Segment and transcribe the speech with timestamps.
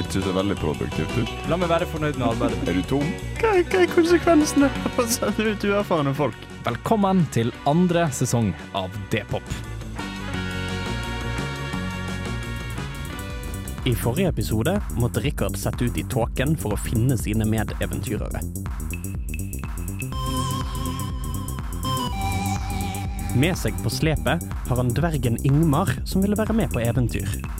[0.00, 1.32] ikke er veldig produktivt ut.
[1.50, 2.60] La meg være fornøyd med arbeidet.
[2.68, 3.08] Er du tom?
[3.40, 6.46] Hva, hva er konsekvensene av å sende ut uerfarne folk?
[6.64, 9.44] Velkommen til andre sesong av D-pop.
[13.88, 18.42] I forrige episode måtte Rikard sette ut i tåken for å finne sine medeventyrere.
[23.40, 27.59] Med seg på slepet har han dvergen Ingmar, som ville være med på eventyr.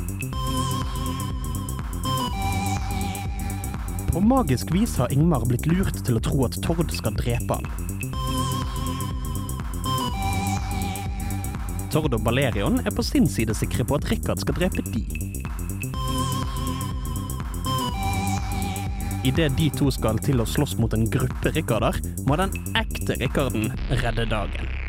[4.13, 7.69] På magisk vis har Ingmar blitt lurt til å tro at Tord skal drepe han.
[11.95, 15.05] Tord og Balerion er på sin side sikre på at Rikard skal drepe de.
[19.31, 23.71] Idet de to skal til å slåss mot en gruppe Rikarder, må den ekte Rikarden
[24.03, 24.80] redde dagen.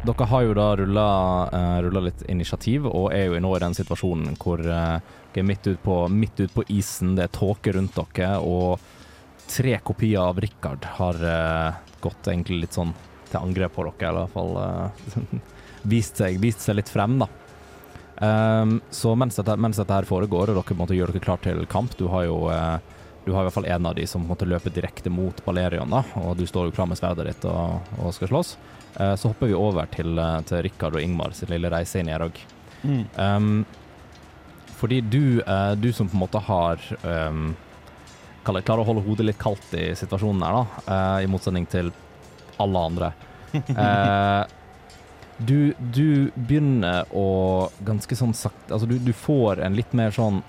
[0.00, 1.08] Dere har jo da rulla,
[1.52, 4.96] eh, litt initiativ, og er jo nå i den situasjonen hvor eh,
[5.34, 8.80] dere er midt ut, på, ut på isen, det er tåke rundt dere, og
[9.50, 12.94] tre kopier av Richard har eh, gått egentlig litt sånn
[13.30, 15.42] til angrep på dere, eller i hvert fall
[15.92, 17.28] vist, seg, vist seg litt frem, da.
[18.20, 21.44] Um, så mens dette, mens dette her foregår, og dere måtte gjøre gjør dere klar
[21.44, 24.24] til kamp, du har jo eh, du har i hvert fall en av de som
[24.26, 27.92] måtte løpe direkte mot Balerion, da, og du står jo klar med sverdet ditt og,
[28.00, 28.54] og skal slåss.
[28.96, 32.08] Eh, så hopper vi over til, eh, til Rikard og Ingmar sin lille reise inn
[32.10, 32.40] i Erog.
[32.80, 33.66] Um,
[34.80, 37.50] fordi du, eh, du som på en måte har um,
[38.40, 41.92] Klarer å holde hodet litt kaldt i situasjonen her, da, eh, i motsetning til
[42.58, 43.12] alle andre.
[45.40, 50.42] Du, du begynner å ganske sånn sakte Altså, du, du får en litt mer sånn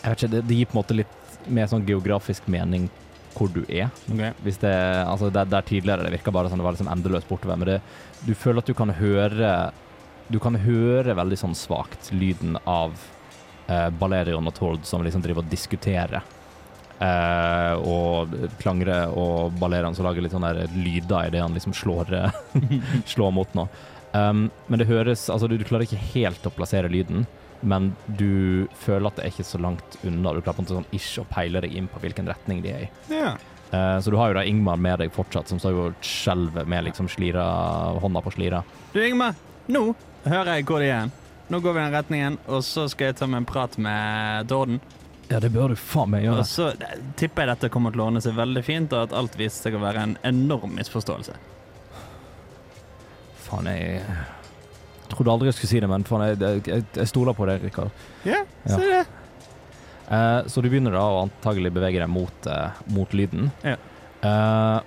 [0.00, 2.88] Jeg vet ikke, det, det gir på en måte litt mer sånn geografisk mening
[3.32, 3.88] hvor du er.
[4.44, 4.72] Hvis det,
[5.06, 7.78] altså der, der tidligere det virka bare sånn det var liksom endeløst bortover, men det,
[8.26, 9.72] du føler at du kan høre
[10.32, 12.94] Du kan høre veldig sånn svakt lyden av
[13.68, 16.22] eh, Balerion og Tord som liksom driver og diskuterer.
[17.02, 22.14] Eh, og klangre og Balerion som lager litt sånne der lyder idet han liksom slår,
[23.12, 23.68] slår mot noe.
[24.12, 27.24] Um, men det høres Altså, du, du klarer ikke helt å plassere lyden,
[27.62, 30.34] men du føler at det er ikke så langt unna.
[30.34, 32.90] Du klarer på sånn ish å peile deg inn på hvilken retning de er i.
[33.14, 33.32] Ja.
[33.72, 36.90] Uh, så du har jo da Ingmar med deg fortsatt, som står og skjelver med
[36.90, 37.44] liksom slira,
[38.02, 38.60] hånda på slira.
[38.92, 39.38] Du, Ingmar,
[39.72, 39.86] nå
[40.26, 41.14] hører jeg hvor de er.
[41.52, 44.50] Nå går vi i den retningen, og så skal jeg ta meg en prat med
[44.50, 44.82] Dorden.
[45.30, 46.42] Ja, det bør du faen meg gjøre.
[46.42, 49.16] Og så eh, tipper jeg dette kommer til å ordne seg veldig fint, og at
[49.16, 51.38] alt viser seg å være en enorm misforståelse.
[53.46, 54.02] Faen, jeg
[55.14, 57.90] trodde aldri jeg skulle si det, men faen, jeg, jeg, jeg stoler på deg, Rikard.
[58.28, 58.76] Ja, Ja.
[58.76, 59.02] se det.
[60.12, 63.50] Eh, så du begynner da å antagelig bevege deg mot, eh, mot lyden.
[63.64, 63.76] Ja.
[64.22, 64.80] Eh,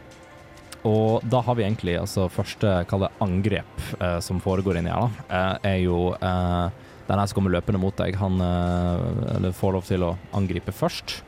[0.86, 5.08] og da har vi egentlig altså første kall det angrep eh, som foregår inni her,
[5.30, 6.68] da, eh, er jo eh,
[7.08, 8.16] den her som kommer løpende mot deg.
[8.22, 11.20] Han eller får lov til å angripe først.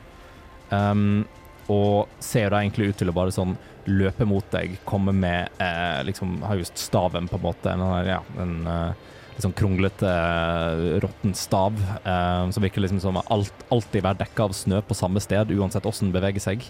[0.70, 1.24] Um,
[1.68, 3.56] og ser da egentlig ut til å bare sånn
[3.88, 7.72] løpe mot deg, komme med eh, liksom Har just staven, på en måte.
[7.72, 13.20] En, ja, en eh, litt sånn kronglete, eh, råtten stav eh, som virker liksom som
[13.22, 16.66] alt, alltid være dekka av snø på samme sted, uansett åssen den beveger seg.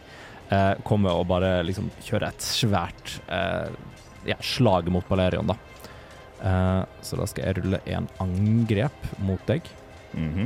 [0.51, 3.71] Eh, kommer og bare liksom kjører et svært eh,
[4.29, 5.59] ja, slag mot Balerion, da.
[7.03, 9.67] Så da skal jeg rulle en angrep mot deg.
[10.15, 10.45] Mhm.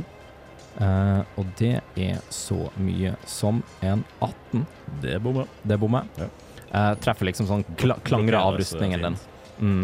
[0.77, 4.65] Eh, og det er så mye som en 18.
[5.03, 5.49] Det bommer.
[5.61, 6.09] Det bommer.
[6.17, 6.29] Ja.
[6.73, 9.17] Uh, treffer liksom sånn kla klangre av rustningen din.
[9.59, 9.81] Mm.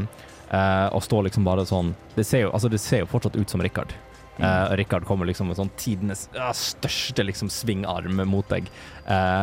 [0.50, 3.52] Uh, og står liksom bare sånn Det ser jo, altså det ser jo fortsatt ut
[3.52, 3.94] som Rikard.
[4.40, 6.26] Uh, Rikard kommer liksom med sånn tidenes
[6.58, 8.72] største liksom svingarm mot deg.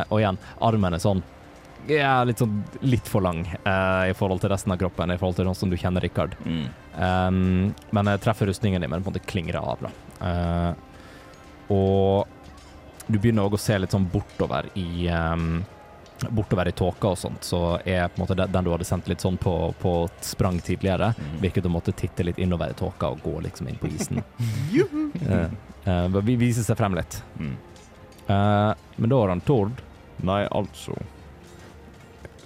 [0.08, 1.22] Og igjen, armen er sånn
[1.86, 5.46] ja, litt sånn litt for lang i forhold til resten av kroppen, i forhold til
[5.46, 6.34] sånn som du kjenner Rikard.
[6.42, 6.64] Mm.
[6.96, 9.84] Um, men treffer rustningen din, men på en måte klinger av.
[9.84, 9.92] Da.
[10.26, 10.70] Eh,
[11.72, 12.26] og
[13.06, 15.64] du begynner også å se litt sånn bortover i um,
[16.32, 19.20] Bortover i tåka og sånt, så er på en måte den du hadde sendt litt
[19.20, 19.52] sånn på,
[19.82, 19.90] på
[20.24, 21.34] sprang tidligere, Mm.
[21.42, 24.22] virket å måtte titte litt innover i tåka og gå liksom inn på isen.
[25.28, 25.50] uh,
[25.86, 27.18] uh, vi viser seg frem litt.
[27.38, 27.52] Mm.
[28.26, 29.82] Eh, men da har han Tord.
[30.26, 30.96] Nei, altså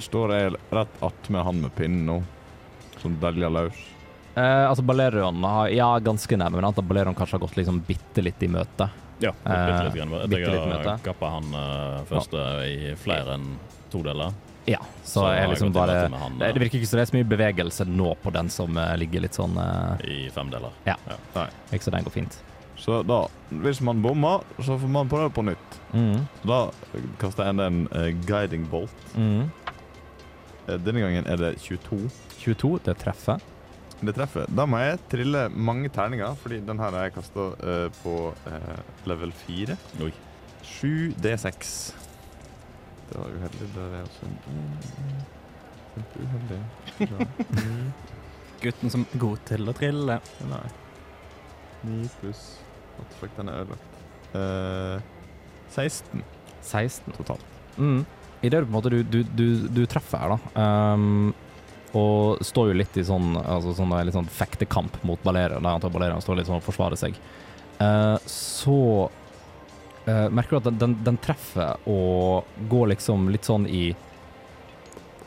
[0.01, 2.19] Står jeg rett attmed han med pinnen nå,
[3.01, 3.81] som deljer løs?
[4.35, 7.83] Eh, altså Balerion har Ja, ganske nærme, men jeg antar Balerion kanskje har gått liksom
[7.87, 8.89] bitte litt i møte.
[9.21, 9.97] Ja, Eh, bitte litt.
[9.99, 10.15] Grann.
[10.31, 11.51] bitte Jeg har kappa han
[12.09, 13.53] først første i flere enn
[13.91, 14.33] to deler.
[14.71, 17.11] Ja, så, er jeg liksom bare han, det, eh, det virker ikke så det er
[17.11, 20.75] så mye bevegelse nå på den som eh, ligger litt sånn eh, I fem deler.
[20.87, 20.97] Ja,
[21.73, 22.41] Ikke så den går fint.
[22.81, 23.25] Så da,
[23.65, 25.81] hvis man bommer, så får man prøve på nytt.
[25.93, 26.23] Mm.
[26.41, 26.61] Så da
[27.21, 29.03] kaster jeg en uh, guiding bolt.
[29.13, 29.51] Mm.
[30.65, 32.07] Eh, denne gangen er det 22.
[32.41, 33.43] 22, det treffer.
[34.01, 34.49] Det treffer.
[34.57, 37.51] Da må jeg trille mange terninger, fordi den her har jeg kasta
[38.01, 38.79] på uh,
[39.11, 39.77] level 4.
[40.07, 40.13] Oi.
[40.65, 41.75] 7 D6.
[43.11, 43.69] Det var uheldig.
[43.75, 44.39] Det er også en
[45.91, 46.61] Kjempeuheldig.
[47.01, 47.27] Ja.
[48.63, 50.19] Gutten som er god til å trille.
[50.51, 50.67] Nei.
[51.89, 52.45] 9 pluss
[52.99, 54.01] What fuck, den er ødelagt.
[54.35, 55.01] Uh,
[55.73, 56.23] 16
[56.61, 57.15] 16.
[57.17, 57.45] totalt.
[57.79, 58.03] Mm.
[58.45, 60.65] I det du på en måte du, du, du, du treffer her, da.
[60.93, 61.33] Um,
[61.97, 65.91] og står jo litt i sånn, altså sånn, litt sånn fektekamp mot Balerion, der antar
[65.91, 67.17] Balerion står litt sånn og forsvarer seg.
[67.81, 68.77] Uh, så
[70.07, 73.89] uh, merker du at den, den, den treffer og går liksom litt sånn i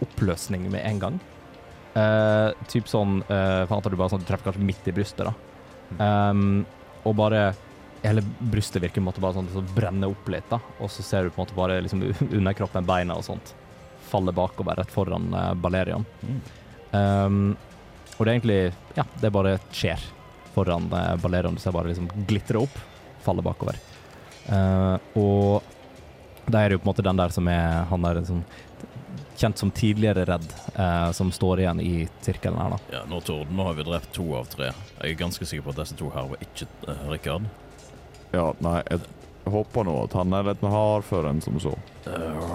[0.03, 1.19] oppløsning med en gang.
[1.93, 4.95] Uh, typ sånn uh, For antar du bare sånn at du treffer kanskje midt i
[4.95, 5.35] brystet, da.
[5.99, 6.63] Um,
[7.03, 7.51] og bare
[8.03, 10.57] Hele brystet virker på en måte bare sånn det brenner opp litt, da.
[10.83, 12.01] Og så ser du på en måte bare liksom
[12.39, 13.53] underkroppen, beina og sånt
[14.13, 16.05] falle bakover rett foran uh, Balerion.
[16.21, 16.41] Mm.
[16.93, 17.37] Um,
[18.13, 18.59] og det er egentlig
[18.93, 20.01] Ja, det bare skjer
[20.53, 21.57] foran uh, Balerion.
[21.57, 22.77] Du ser bare liksom glitre opp,
[23.25, 23.79] falle bakover.
[24.45, 25.73] Uh, og
[26.45, 28.41] da er det jo på en måte den der som er Han der som
[29.39, 30.45] kjent som tidligere redd,
[30.77, 32.97] uh, som står igjen i sirkelen her, da.
[32.97, 34.69] Ja, nå, Tord, nå har vi drept to av tre.
[34.99, 37.49] Jeg er ganske sikker på at disse to her var ikke uh, Rikard.
[38.33, 39.01] Ja, nei, jeg
[39.53, 41.73] håper nå at han er litt hardfør enn som så.
[42.05, 42.52] Uh,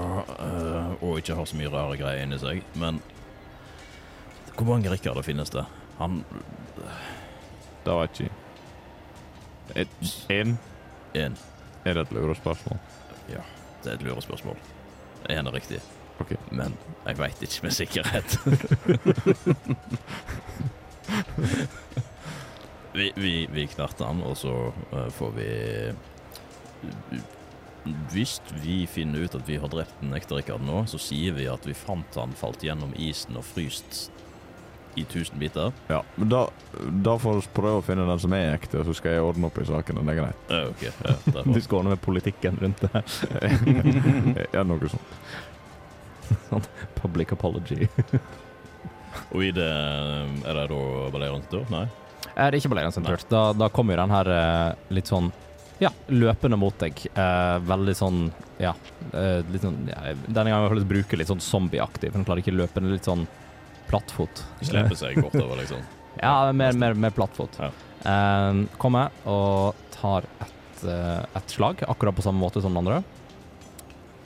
[1.01, 2.63] og ikke har så mye rare greier inni seg.
[2.79, 3.01] Men
[4.59, 5.65] hvor mange Rikarder finnes det?
[5.99, 6.25] Han
[7.85, 8.31] Det var ikke
[10.33, 10.57] Én?
[11.15, 11.37] Én.
[11.85, 12.79] Er det et lurespørsmål?
[13.29, 13.43] Ja,
[13.85, 14.57] Det er et lurespørsmål.
[15.29, 15.81] Er det riktig?
[16.21, 16.33] Ok.
[16.51, 18.39] Men jeg veit ikke med sikkerhet.
[22.99, 25.49] vi, vi, vi knerter han, og så eh, får vi
[28.13, 31.49] Hvis vi finner ut at vi har drept den ekte Rikard nå, så sier vi
[31.51, 34.09] at vi fant han falt gjennom isen og fryst
[34.99, 35.73] i tusen biter.
[35.87, 36.49] Ja, men da,
[37.05, 39.51] da får vi prøve å finne den som er ekte, og så skal jeg ordne
[39.51, 40.01] opp i saken.
[40.01, 40.51] Det er greit.
[40.51, 40.91] Ja, okay.
[41.05, 41.45] ja.
[41.45, 43.05] Du skal ordne med politikken rundt det.
[44.57, 45.17] ja, noe sånt.
[46.99, 47.89] Public apology.
[49.35, 50.81] Og i det Er det da
[51.13, 51.65] Balerion sin tur?
[51.73, 51.87] Nei?
[52.35, 53.23] Er det ikke Balerion sin tur?
[53.31, 55.31] Da, da kommer jo den her eh, litt sånn
[55.81, 56.99] ja, løpende mot deg.
[57.15, 58.23] Eh, veldig sånn
[58.59, 58.73] ja,
[59.13, 62.57] eh, litt sånn ja, Denne gangen Bruker jeg litt sånn zombieaktig, for den klarer ikke
[62.57, 63.27] løpe litt sånn
[63.89, 64.43] plattfot.
[64.61, 65.85] Sleper seg bortover, liksom.
[66.23, 67.55] Ja, mer, mer, mer plattfot.
[67.63, 67.69] Ja.
[68.03, 73.05] Eh, kommer og tar et, eh, et slag, akkurat på samme måte som den andre.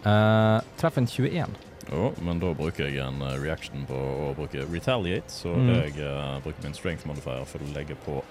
[0.05, 1.59] Eh, treffer en 21.
[1.93, 5.69] Jo, men da bruker jeg en eh, reaction på å bruke retaliate, så Mm.
[5.83, 8.23] jeg eh, bruker min strength modifier for å legge på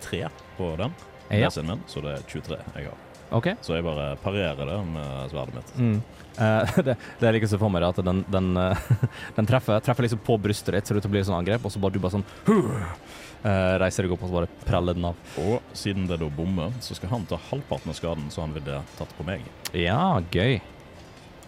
[0.00, 0.26] tre
[0.58, 0.92] på den.
[1.30, 1.50] Ja.
[1.62, 3.02] Min, så det er 23 jeg har.
[3.34, 3.56] Okay.
[3.60, 5.72] Så jeg bare parerer det med sverdet mitt.
[5.76, 5.96] Mm.
[6.36, 8.90] Uh, det, det jeg liker så for meg, at den, den, uh,
[9.38, 11.66] den treffer, treffer liksom på brystet ditt, ser ut til å bli et sånt angrep,
[11.66, 15.10] og så bare du bare sånn uh, reiser deg opp og så bare preller den
[15.10, 15.18] av.
[15.42, 18.80] Og siden det da bommer, så skal han ta halvparten av skaden så han ville
[19.00, 19.46] tatt på meg.
[19.74, 20.60] Ja, gøy.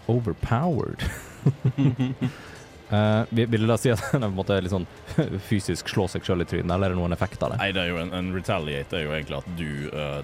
[0.09, 1.05] Overpowered.
[2.89, 4.87] Eh, vil du da si at en måte sånn
[5.49, 7.59] fysisk slå seg sjøl i trynet, eller er det noen effekt av det?
[7.61, 10.21] Nei, det er jo en, en retaliate er jo egentlig at du uh,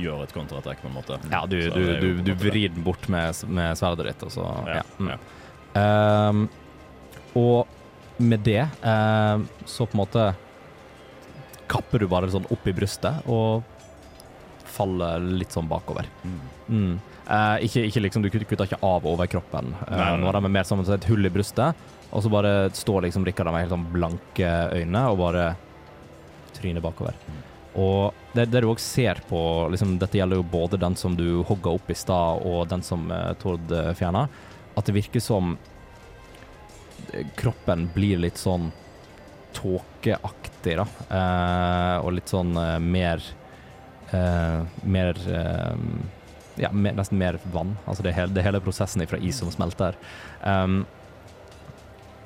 [0.00, 1.18] gjør et counterattack, på en måte.
[1.30, 4.46] Ja, du, du, det du, du vrir den bort med, med sverdet ditt, og så
[4.66, 4.86] Ja, ja.
[4.98, 5.12] Mm.
[5.14, 5.20] ja.
[5.80, 6.46] Ehm,
[7.38, 10.24] og med det ehm, så på en måte
[11.70, 13.62] kapper du bare sånn opp i brystet og
[14.70, 16.08] faller litt sånn bakover.
[16.26, 16.40] Mm.
[16.66, 16.96] Mm.
[17.30, 19.74] Eh, ikke, ikke liksom, Du kutter ikke av overkroppen.
[19.86, 20.20] Uh, Nei, nei.
[20.22, 23.52] Nå er det mer som et hull i brystet, og så bare står liksom Rikard
[23.52, 25.44] med helt sånn blanke øyne og bare
[26.56, 27.14] tryner bakover.
[27.78, 31.44] Og det, det du òg ser på liksom, Dette gjelder jo både den som du
[31.46, 34.26] hogga opp i stad, og den som uh, Tord uh, fjerna.
[34.74, 35.54] At det virker som
[37.38, 38.68] kroppen blir litt sånn
[39.56, 40.84] tåkeaktig, da.
[41.10, 42.56] Uh, og litt sånn
[42.86, 43.22] mer
[44.10, 45.14] Mer
[46.58, 47.76] Ja, mer, nesten mer vann.
[47.86, 49.98] Altså det hele, det hele prosessen fra is som smelter.
[50.42, 50.82] Um,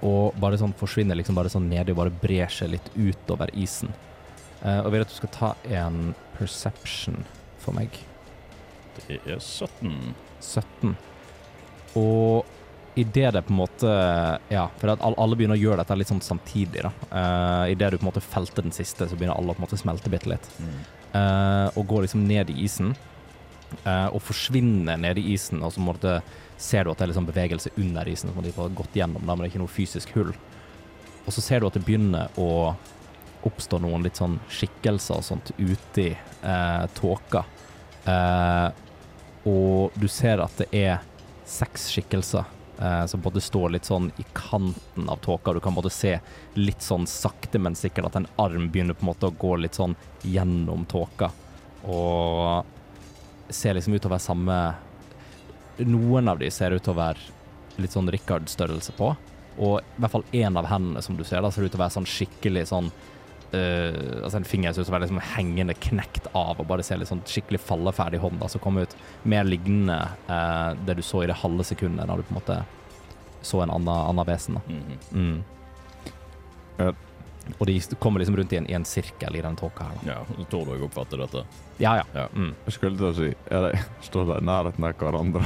[0.05, 3.93] og bare sånn forsvinner liksom bare sånn nedi og bare brer seg litt utover isen.
[4.65, 7.23] Uh, og vil at du skal ta en perception
[7.63, 8.01] for meg.
[8.97, 10.15] Det er 17.
[10.41, 10.97] 17.
[11.99, 12.45] Og
[12.95, 13.93] idet det på en måte
[14.53, 16.93] Ja, for alle, begynner å gjøre dette litt sånn samtidig, da.
[17.11, 19.67] Uh, idet du på en måte felte den siste, så begynner alle å på en
[19.67, 20.47] måte smelte bitte litt.
[20.59, 20.79] Mm.
[21.15, 22.95] Uh, og går liksom ned i isen.
[23.83, 26.17] Eh, og forsvinner ned i isen, og så måtte,
[26.57, 29.39] ser du at det er liksom bevegelse under isen som de har gått gjennom, men
[29.39, 30.35] det er ikke noe fysisk hull.
[31.25, 32.75] Og så ser du at det begynner å
[33.45, 37.45] oppstå noen litt sånn skikkelser og sånt ute i eh, tåka.
[38.09, 38.69] Eh,
[39.49, 41.03] og du ser at det er
[41.49, 42.45] seks skikkelser
[42.81, 45.53] eh, som både står litt sånn i kanten av tåka.
[45.53, 46.17] Du kan både se
[46.57, 49.77] litt sånn sakte, men sikkert at en arm begynner på en måte å gå litt
[49.77, 51.31] sånn gjennom tåka.
[51.85, 52.65] Og
[53.53, 54.59] ser liksom ut til å være samme
[55.85, 59.09] Noen av de ser ut til å være litt sånn Richard-størrelse på.
[59.59, 61.83] Og i hvert fall én av hendene som du ser, da ser ut til å
[61.83, 62.93] være sånn skikkelig sånn
[63.55, 66.87] eh, altså En finger ser ut til å være liksom hengende knekt av og bare
[66.87, 68.95] ser litt sånn skikkelig falleferdig hånd som kommer ut.
[69.27, 69.99] Mer lignende
[70.31, 72.61] eh, det du så i det halve sekundet da du på en måte
[73.45, 74.61] så en annen, annen vesen.
[74.61, 74.63] da.
[74.71, 75.43] Mhm.
[76.79, 76.95] Mm.
[77.59, 80.01] Og de kommer liksom rundt i en, i en sirkel i den tåka her.
[80.03, 80.15] da.
[80.15, 81.43] Ja, tror du jeg oppfatter dette.
[81.79, 82.05] Ja, ja.
[82.15, 82.25] Ja.
[82.33, 82.53] Mm.
[82.67, 85.43] Jeg skulle til å si er de, Står de i nærheten av hverandre?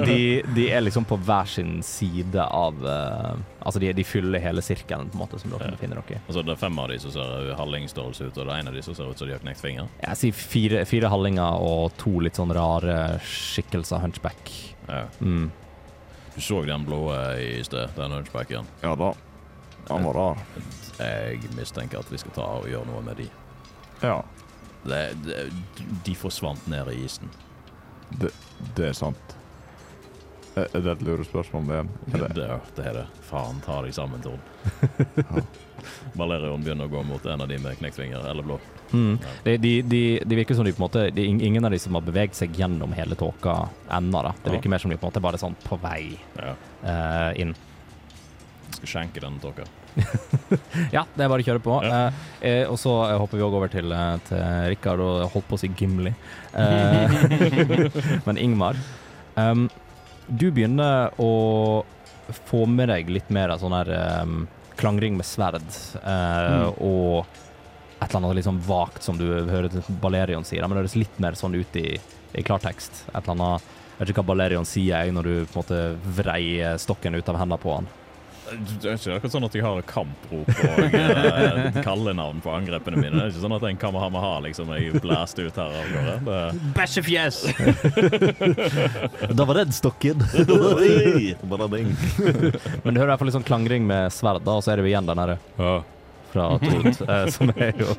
[0.06, 0.18] De,
[0.54, 5.10] de er liksom på hver sin side av uh, Altså, de, de fyller hele sirkelen,
[5.10, 5.74] på en måte, som dere Ja.
[5.76, 6.20] befinner dere i.
[6.26, 8.76] Altså, det er fem av de som ser hallingstørrelse ut, og det er en av
[8.78, 9.90] de som ser ut som de har knekt finger.
[10.06, 12.96] Jeg sier fire, fire hallinger og to litt sånn rare
[13.26, 14.54] skikkelser, hunchback.
[14.88, 15.02] Ja.
[15.20, 15.50] Mm.
[16.36, 17.02] Du så den blå
[17.42, 18.70] i sted, den hunchbacken.
[18.86, 19.12] Ja da.
[19.88, 20.38] Han var rar.
[21.00, 23.28] Jeg mistenker at vi skal ta og gjøre noe med de.
[24.02, 24.22] Ja,
[24.84, 25.52] Det, det,
[26.06, 27.28] de forsvant ned i isen.
[28.20, 28.30] det,
[28.76, 29.36] det er sant.
[30.56, 31.76] Er er det et lurespørsmål, det?
[32.14, 32.48] Er Det, det?
[32.76, 33.06] det er det.
[33.28, 34.40] Faen, ta deg sammen, Tord.
[36.18, 38.58] Valerion begynner å gå mot en av de med knektvinger eller blå.
[38.92, 39.18] Mm.
[39.22, 39.28] Ja.
[39.44, 41.94] De, de, de, de virker som de på en måte det Ingen av de som
[41.94, 44.22] har beveget seg gjennom hele tåka ennå.
[44.26, 44.52] Det Ja.
[44.56, 46.54] virker mer som de på en måte bare er sånn på vei Ja.
[46.82, 47.40] eh,
[48.78, 49.66] Skal skjenke den tåka.
[50.94, 51.76] Ja, det er bare å kjøre på.
[51.84, 52.08] Ja.
[52.40, 55.48] Eh, eh, og så eh, hopper vi òg over til, eh, til Rikard og holdt
[55.50, 56.12] på å si Gimli.
[56.58, 57.16] Eh,
[58.26, 58.78] men Ingmar.
[59.36, 59.68] Um,
[60.26, 61.30] du begynner å
[62.46, 63.90] få med deg litt mer av sånn her
[64.22, 64.42] um,
[64.78, 65.66] klangring med sverd,
[66.00, 67.26] eh, og
[68.00, 71.36] et eller annet liksom vagt som du hører Balerion sier, men det høres litt mer
[71.36, 71.98] sånn ut i,
[72.32, 73.04] i klartekst.
[73.10, 75.80] Et eller annet Jeg vet ikke hva Balerion sier jeg, når du på en måte
[76.16, 76.44] vrei
[76.80, 77.90] stokken ut av hendene på han.
[78.50, 83.14] Det er ikke akkurat sånn at jeg har kamprop og uh, kallenavn på angrepene mine.
[83.14, 86.14] Det er ikke sånn at en Kamahamaha liksom jeg blæste ut her av gårde.
[86.26, 87.36] Det- Bæsjefjes!
[89.38, 90.18] Da var den stokken.
[92.84, 94.80] Men du hører i hvert fall litt sånn klangring med sverd, da, og så er
[94.80, 95.38] det jo igjen den derre
[96.30, 97.90] fra Tord, eh, som er jo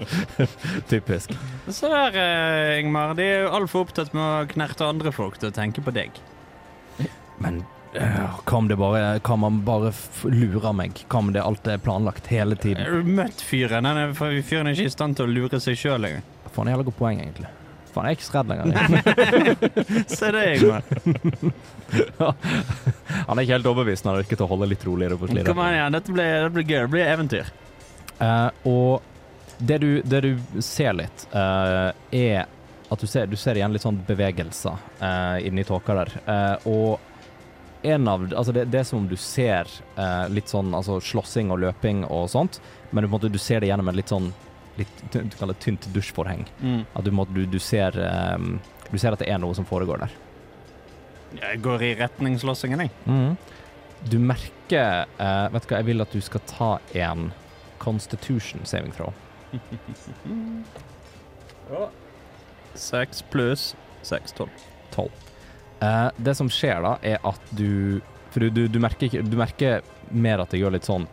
[0.88, 1.34] typisk.
[1.68, 3.12] Se der, eh, Ingmar.
[3.18, 6.16] De er jo altfor opptatt med å knerte andre folk til å tenke på deg.
[7.44, 9.92] Men hva om det bare Kan man bare
[10.32, 11.02] lure meg?
[11.12, 12.84] Hva om det alt er planlagt hele tiden?
[12.86, 13.84] Har du møtt fyren?
[13.88, 16.24] Den er- Fyren er ikke i stand til å lure seg sjøl engang.
[16.52, 17.48] Faen, jævla godt poeng, egentlig.
[17.92, 18.72] Faen, jeg er ikke så redd lenger.
[20.16, 20.84] Se det, Ingmar.
[23.28, 25.52] Han er ikke helt overbevist når han virker til å holde litt roligere på slideren.
[25.52, 26.80] Kom igjen, dette blir, det blir gøy.
[26.86, 27.52] Det blir eventyr.
[28.22, 30.32] Uh, og det du, det du
[30.64, 32.46] ser litt, uh, er
[32.92, 36.12] at du ser, du ser igjen litt sånn bevegelser uh, inni tåka der.
[36.28, 37.11] Uh, og
[37.84, 41.52] en av Altså, det, det er som om du ser eh, litt sånn altså slåssing
[41.54, 42.60] og løping og sånt,
[42.92, 44.32] men du, måte, du ser det gjennom en litt sånn
[44.78, 46.46] litt, ty- du tynt dusjforheng.
[46.94, 47.98] At du, måte, du, du ser
[48.36, 48.60] um,
[48.92, 50.14] Du ser at det er noe som foregår der.
[51.40, 52.92] Jeg går i retning slåssingen, jeg.
[53.08, 53.38] Mm.
[54.12, 56.72] Du merker uh, Vet du hva, jeg vil at du skal ta
[57.06, 57.30] en
[57.82, 59.14] Constitution saving throw.
[62.76, 64.50] Seks pluss seks, tolv.
[64.92, 65.10] 12.
[65.82, 69.82] Eh, det som skjer da, er at du For du, du, merker, du merker
[70.14, 71.08] mer at det gjør litt sånn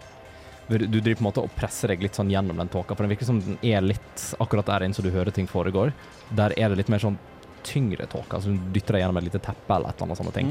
[0.68, 3.14] Du driver på en måte og presser deg litt sånn gjennom den tåka, for den
[3.14, 5.94] virker som den er litt akkurat der inne så du hører ting foregår.
[6.36, 7.16] Der er det litt mer sånn
[7.64, 10.34] tyngre tåke, altså du dytter deg gjennom et lite teppe eller et eller annet sånne
[10.36, 10.50] ting.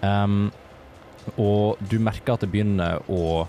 [0.00, 0.48] Um,
[1.36, 3.44] og du merker at det begynner å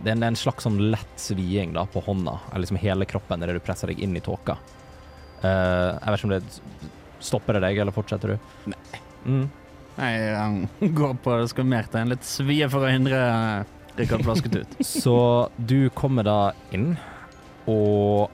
[0.00, 3.38] Det er en, er slags sånn lett sviing da på hånda, eller liksom hele kroppen,
[3.38, 4.58] der du presser deg inn i tåka.
[5.38, 8.50] Uh, jeg vet ikke om det Stopper det deg, eller fortsetter du?
[8.72, 9.00] Nei.
[9.26, 9.46] Mm.
[9.98, 13.70] Nei, han går på det skal mer til en litt svie for å hindre eh,
[13.98, 14.76] Rikard Flasket ut.
[14.86, 15.18] Så
[15.56, 16.38] du kommer da
[16.70, 16.92] inn,
[17.66, 18.30] og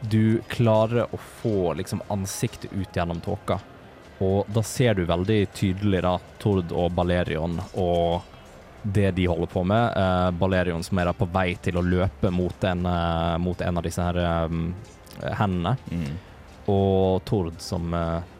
[0.00, 3.58] du klarer å få liksom ansiktet ut gjennom tåka.
[4.18, 8.34] Og da ser du veldig tydelig da Tord og Balerion og
[8.82, 9.96] det de holder på med.
[9.96, 13.78] Uh, Balerion som er da på vei til å løpe mot en, uh, mot en
[13.78, 14.18] av disse her
[14.48, 14.72] um,
[15.18, 15.76] hendene.
[15.90, 16.16] Mm.
[16.68, 18.34] Og Tord som eh,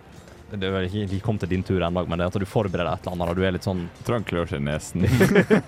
[0.51, 2.47] det er vel ikke, de kom til din tur ennå, men det er at du
[2.49, 3.33] forbereder et eller annet.
[3.35, 5.05] Og du er litt sånn Jeg klør seg i nesen.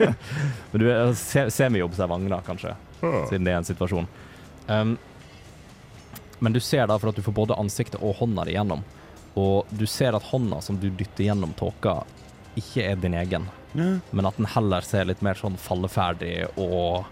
[0.73, 2.73] Men du er se- semiobservant, da, kanskje,
[3.29, 4.09] siden det er en situasjon.
[4.73, 4.95] Um,
[6.41, 8.81] Men du ser da for at du får både ansiktet og hånda di gjennom.
[9.37, 11.99] Og du ser at hånda som du dytter gjennom tåka,
[12.57, 13.45] ikke er din egen.
[14.11, 17.05] Men at den heller ser litt mer sånn falleferdig og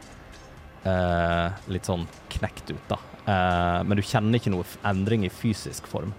[0.88, 2.96] eh, litt sånn knekt ut, da.
[3.28, 6.14] Eh, men du kjenner ikke noe endring i fysisk form.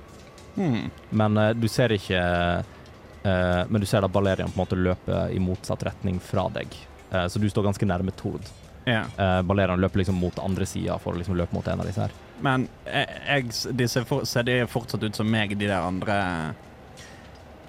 [0.56, 0.90] Mm.
[1.10, 5.20] Men uh, du ser ikke uh, Men du ser da Balerian på en måte løpe
[5.32, 6.74] i motsatt retning fra deg.
[7.10, 8.46] Så du står ganske nærme Tord.
[8.86, 9.08] Yeah.
[9.42, 12.14] Balerian løper liksom mot andre sida for å liksom løpe mot en av disse her.
[12.46, 13.48] Men jeg, jeg,
[13.80, 16.20] de ser, for, ser de fortsatt ut som meg, de der andre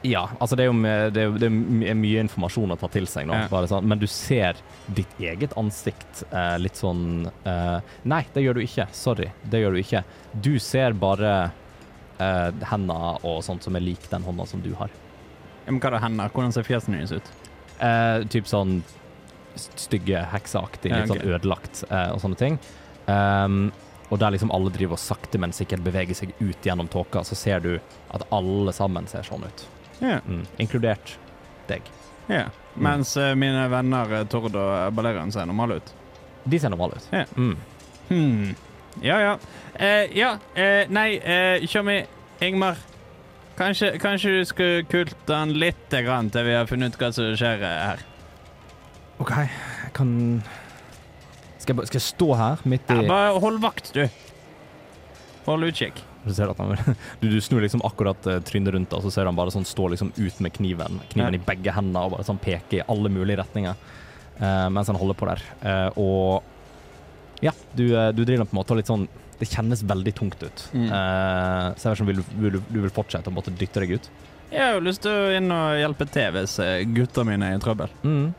[0.02, 3.04] Ja, altså det er jo med, det er, det er mye informasjon å ta til
[3.10, 3.66] seg nå, Ja.
[3.68, 3.84] sånn.
[3.84, 4.56] men du ser
[4.88, 8.86] ditt eget ansikt eh, litt sånn eh, Nei, det gjør du ikke.
[8.96, 10.04] Sorry, det gjør du ikke.
[10.32, 11.50] Du ser bare
[12.18, 14.88] eh, hendene og sånt som er lik den hånda som du har.
[15.66, 16.32] Men hva er hender?
[16.32, 17.30] Hvordan ser fjesene deres ut?
[17.80, 18.80] Eh, typ sånn
[19.56, 22.58] stygge, hekseaktig, Ja, litt sånn ødelagt eh, og sånne ting.
[23.10, 23.68] Um,
[24.10, 27.36] og der liksom alle driver og sakte, men sikkert beveger seg ut gjennom tåka, så
[27.38, 27.74] ser du
[28.10, 29.66] at alle sammen ser sånn ut.
[30.00, 30.20] Ja.
[30.26, 30.46] Mm.
[30.58, 31.18] Inkludert
[31.68, 31.82] deg.
[32.28, 32.48] ja.
[32.74, 35.88] Mens uh, mine venner eh, Tord og eh, Balerian ser normale ut.
[36.44, 37.08] De ser normale ut.
[37.12, 37.24] Ja.
[37.36, 37.56] Mm.
[38.08, 38.54] Hmm.
[39.02, 39.32] Ja, ja.
[39.74, 41.98] Uh, ja, uh, nei, eh, Tjommi,
[42.40, 42.78] Ingmar.
[43.58, 47.34] Kanskje, kanskje du skulle kulte den litt grann til vi har funnet ut hva som
[47.36, 48.06] skjer her.
[49.20, 50.14] OK, jeg kan
[51.60, 54.06] skal jeg, skal jeg stå her midt i Ja, bare hold vakt, du.
[55.44, 56.00] Hold utkikk.
[56.26, 56.76] Du ser at han
[57.20, 59.88] Du, du snur liksom akkurat eh, trynet rundt, og så ser han bare sånn stå
[59.94, 61.00] liksom ut med kniven.
[61.12, 61.40] Kniven Ja.
[61.40, 63.74] i begge hendene og bare sånn peke i alle mulige retninger
[64.40, 65.42] uh, mens han holder på der.
[65.64, 66.42] Uh, og
[67.44, 69.06] ja, du, du driver på en måte litt sånn
[69.40, 70.66] Det kjennes veldig tungt ut.
[70.76, 70.90] Mm.
[70.92, 74.10] Uh, så jeg vet vil, du- du- du vil fortsette å måtte dytte deg ut?
[74.50, 76.58] Jeg har jo lyst til å inn og hjelpe til hvis
[76.92, 77.88] gutta mine er i trøbbel.
[78.04, 78.34] Mm.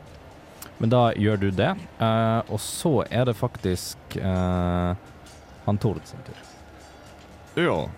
[0.78, 1.72] Men da gjør du det.
[1.98, 4.94] Uh, og så er det faktisk uh,
[5.66, 6.38] han Tord sin tur.
[7.54, 7.88] Ja.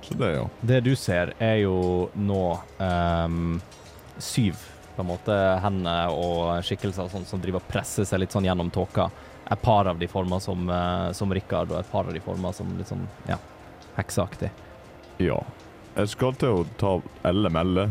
[0.00, 0.48] Så det, ja.
[0.60, 2.44] Det du ser, er jo nå
[2.78, 3.60] um,
[4.18, 4.58] syv
[4.96, 8.48] på en måte hender og skikkelser og sånn som driver og presser seg litt sånn
[8.48, 9.10] gjennom tåka.
[9.50, 12.54] Et par av de former som, uh, som Rikard, og et par av de former
[12.56, 13.38] som litt sånn ja,
[13.96, 14.50] hekseaktig.
[15.22, 15.40] Ja.
[15.96, 16.94] Jeg skal til å ta
[17.26, 17.90] Elle Melle.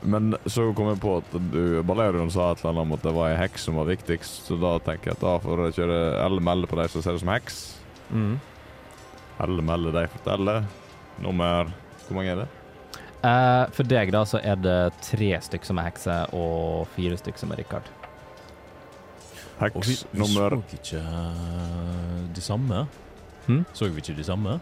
[0.00, 3.14] Men så kom jeg på at du, Balerion sa et eller annet om at det
[3.16, 5.98] var ei heks som var viktigst, så da tenker jeg at da får jeg kjøre
[6.22, 7.58] Elle Melle på de som ser det som heks.
[9.40, 10.64] Elle melde de forteller.
[11.22, 11.70] Nummer
[12.06, 12.48] Hvor mange er det?
[13.18, 17.40] Uh, for deg da så er det tre stykk som er hekser, og fire stykk
[17.40, 17.88] som er Rikard.
[19.58, 22.84] Og vi, Heks vi nummer så ikke eh, de samme.
[23.48, 23.64] Hm?
[23.74, 24.60] Så vi ikke de samme?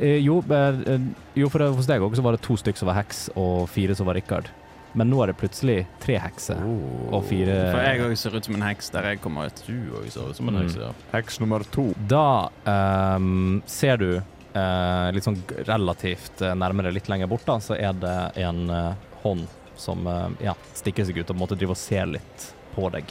[0.00, 1.04] Uh, jo, eh,
[1.36, 3.96] jo, for hos deg òg så var det to stykk som var heks, og fire
[3.98, 4.48] som var Rikard.
[4.94, 8.58] Men nå er det plutselig tre hekser og fire For jeg òg ser ut som
[8.58, 9.62] en heks der jeg kommer ut.
[9.66, 10.62] Du òg ser ut som en Mm.
[10.66, 10.90] heks, ja.
[11.14, 11.86] Heks nummer to.
[12.10, 12.50] Da
[13.16, 17.96] um, ser du uh, litt sånn relativt eh, nærmere, litt lenger bort, da, så er
[17.96, 19.46] det en uh, hånd
[19.80, 23.08] som uh, ja, stikker seg ut og måtte drive og se litt på deg.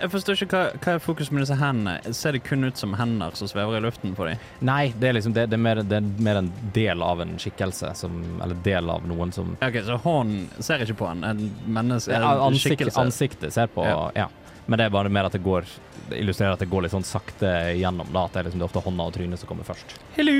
[0.00, 2.14] Jeg forstår ikke hva, hva er fokus med disse hendene.
[2.16, 4.42] Ser det kun ut som hender som svever i luften på dem?
[4.66, 7.36] Nei, det er liksom det, det, er mer, det er mer en del av en
[7.40, 11.44] skikkelse, som, eller del av noen som Ok, Så hånden ser ikke på en, En
[11.78, 13.00] menneske, en skikkelse?
[13.06, 14.10] Ansiktet ser på, Ja.
[14.16, 14.28] ja.
[14.66, 15.66] Men det er bare mer at det går
[16.10, 18.26] Det illustrerer at det går litt sånn sakte gjennom, da.
[18.26, 19.96] At det er liksom det ofte hånda og trynet som kommer først.
[20.18, 20.34] Hello,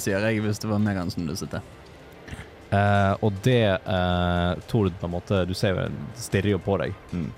[0.00, 1.64] sier jeg hvis det var meg han snudde til.
[2.72, 5.82] Uh, og det uh, Tord på en måte Du ser jo
[6.16, 7.28] stirrer jo på deg Mm.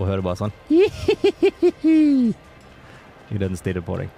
[0.00, 0.54] Og hører bare sånn
[3.30, 4.08] Idet den stirrer på deg.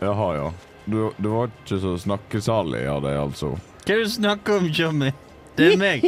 [0.00, 0.46] Jaha, ja.
[0.88, 3.52] Du, du var ikke så snakkesalig av deg, altså.
[3.84, 5.10] Hva er det du snakker om, Tjommi?
[5.58, 6.06] Det er meg.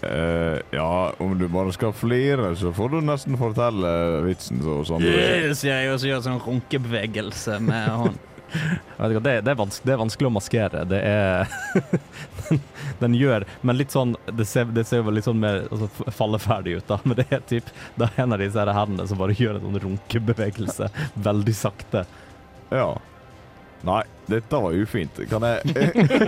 [0.00, 3.92] Uh, ja, om du bare skal flire, så får du nesten fortelle
[4.24, 5.04] vitsen så sånn.
[5.04, 8.22] Yes, jeg også gjør sånn runkebevegelse med hånden.
[8.52, 10.84] Jeg det, det, er det er vanskelig å maskere.
[10.88, 11.50] Det er
[12.48, 12.60] den,
[13.00, 16.78] den gjør Men litt sånn Det ser, det ser jo litt sånn mer altså, falleferdig
[16.78, 17.00] ut, da.
[17.04, 19.82] Men det er typ Det er en av disse hendene som bare gjør en sånn
[19.86, 20.90] runkebevegelse
[21.26, 22.06] veldig sakte.
[22.70, 22.90] Ja.
[23.86, 25.20] Nei, dette var ufint.
[25.30, 25.76] Kan jeg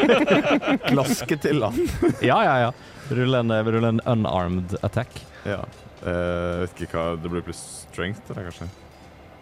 [0.90, 1.78] klaske til han?
[2.22, 2.72] Ja, ja, ja.
[3.09, 5.22] Rulle en, rulle en unarmed attack.
[5.48, 5.62] Ja.
[5.98, 8.68] Uh, vet ikke hva Det blir pluss strength, det kanskje?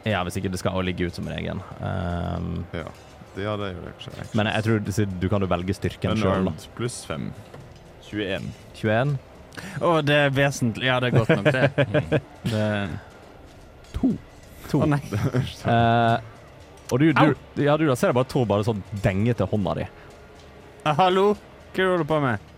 [0.07, 1.63] Ja, hvis ikke det skal ligge ut som en egen.
[1.81, 2.87] Um, Ja.
[3.37, 4.27] Det, ja, det gjør det kanskje.
[4.33, 4.91] men jeg tror du,
[5.21, 6.31] du kan jo velge styrken sjøl.
[6.31, 7.27] Unarmed pluss fem.
[8.07, 8.47] 21.
[8.79, 9.19] 21.
[9.85, 10.87] Å, det er vesentlig.
[10.89, 12.21] Ja, det er godt nok, det.
[12.55, 12.65] det...
[13.99, 14.15] To.
[14.81, 15.03] Å nei.
[15.69, 16.17] uh,
[16.93, 19.77] og du, du, ja, du da ser jeg bare Tor bare sånn denge til hånda
[19.81, 19.87] di.
[20.87, 21.29] Hallo?
[21.75, 22.53] Hva holder du på med?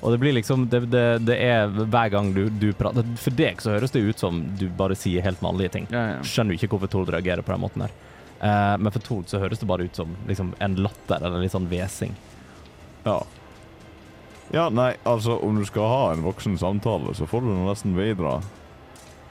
[0.00, 3.62] Og det blir liksom Det, det, det er hver gang du, du prater For deg
[3.62, 5.88] så høres det ut som du bare sier helt vanlige ting.
[5.92, 6.18] Ja, ja.
[6.26, 7.96] Skjønner ikke hvorfor Tord reagerer på den måten der.
[8.36, 11.54] Uh, men for Tord så høres det bare ut som liksom, en latter eller litt
[11.54, 12.12] sånn hvesing.
[13.06, 13.20] Ja.
[14.54, 18.36] Ja, nei, altså, om du skal ha en voksen samtale, så får du nesten bidra.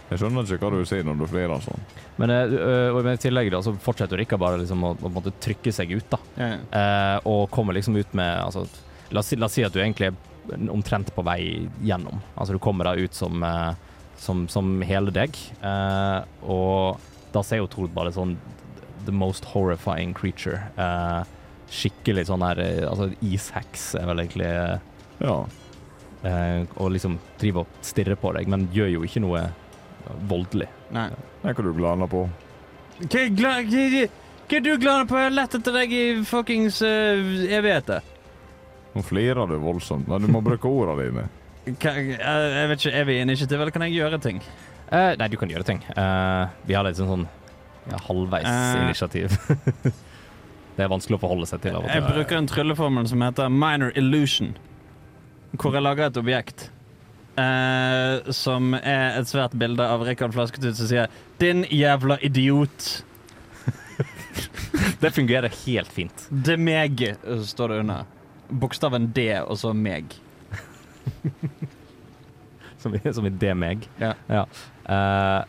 [0.09, 1.85] Jeg skjønner ikke hva du sier når du flirer sånn.
[2.21, 5.73] Men eh, øh, og i tillegg da, så fortsetter Rikka bare liksom å, å trykke
[5.73, 6.19] seg ut, da.
[6.37, 6.59] Ja, ja.
[6.81, 8.65] Eh, og kommer liksom ut med altså,
[9.09, 10.19] la, oss la oss si at du egentlig er
[10.69, 12.21] omtrent på vei gjennom.
[12.35, 13.73] Altså du kommer da ut som, eh,
[14.17, 16.99] som, som hele deg, eh, og
[17.35, 18.37] da ser jo Tord bare sånn
[19.05, 20.61] the most horrifying creature.
[20.77, 21.23] Eh,
[21.69, 24.77] skikkelig sånn her eh, Altså isheks er vel egentlig eh,
[25.25, 25.39] Ja.
[26.81, 29.43] Og liksom driver og stirrer på deg, men gjør jo ikke noe
[30.29, 30.65] voldelig.
[30.95, 31.09] Nei.
[31.43, 32.23] Det er hva du glaner på.
[32.97, 34.07] Hva hva- hva-
[34.47, 35.19] hva er du glaner på?
[35.19, 37.21] Jeg har lett etter deg i fuckings uh,
[37.59, 38.01] evigheter.
[38.95, 41.25] Nå flirer du voldsomt, men du må bruke ordene dine.
[41.65, 44.39] Hva, jeg, vet ikke, er vi initiativ, eller kan jeg gjøre ting?
[44.93, 45.81] Eh, nei, du kan gjøre ting.
[45.97, 47.25] Eh, vi har litt sånn, sånn
[47.91, 48.83] ja, halvveis Eh.
[48.85, 49.35] initiativ.
[50.77, 53.49] det er vanskelig å forholde seg til av og Jeg bruker en trylleformel som heter
[53.51, 54.53] minor illusion.
[55.57, 56.69] Hvor jeg lager et objekt
[57.39, 61.07] eh, som er et svært bilde av Rikard Flasketut som sier
[61.39, 63.03] 'Din jævla idiot'.
[65.01, 66.27] Det fungerer helt fint.
[66.29, 68.05] Det meg, står det under.
[68.49, 70.15] Bokstaven D og så meg.
[72.85, 73.87] Som i, som i det meg.
[73.97, 74.11] Ja.
[74.85, 75.45] Eh,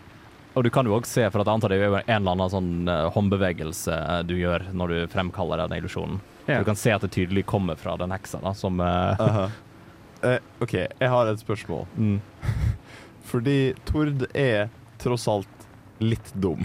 [0.56, 2.48] og du kan jo også se, for at jeg antar det er en eller annen
[2.48, 6.16] sånn eh, håndbevegelse eh, du gjør når du fremkaller den illusjonen.
[6.46, 6.62] Ja.
[6.62, 9.46] Du kan se at det tydelig kommer fra den heksa, da, som uh, Aha.
[10.24, 11.84] Eh, OK, jeg har et spørsmål.
[11.92, 12.20] mm.
[13.28, 14.70] Fordi Tord er
[15.02, 15.66] tross alt
[16.00, 16.62] litt dum.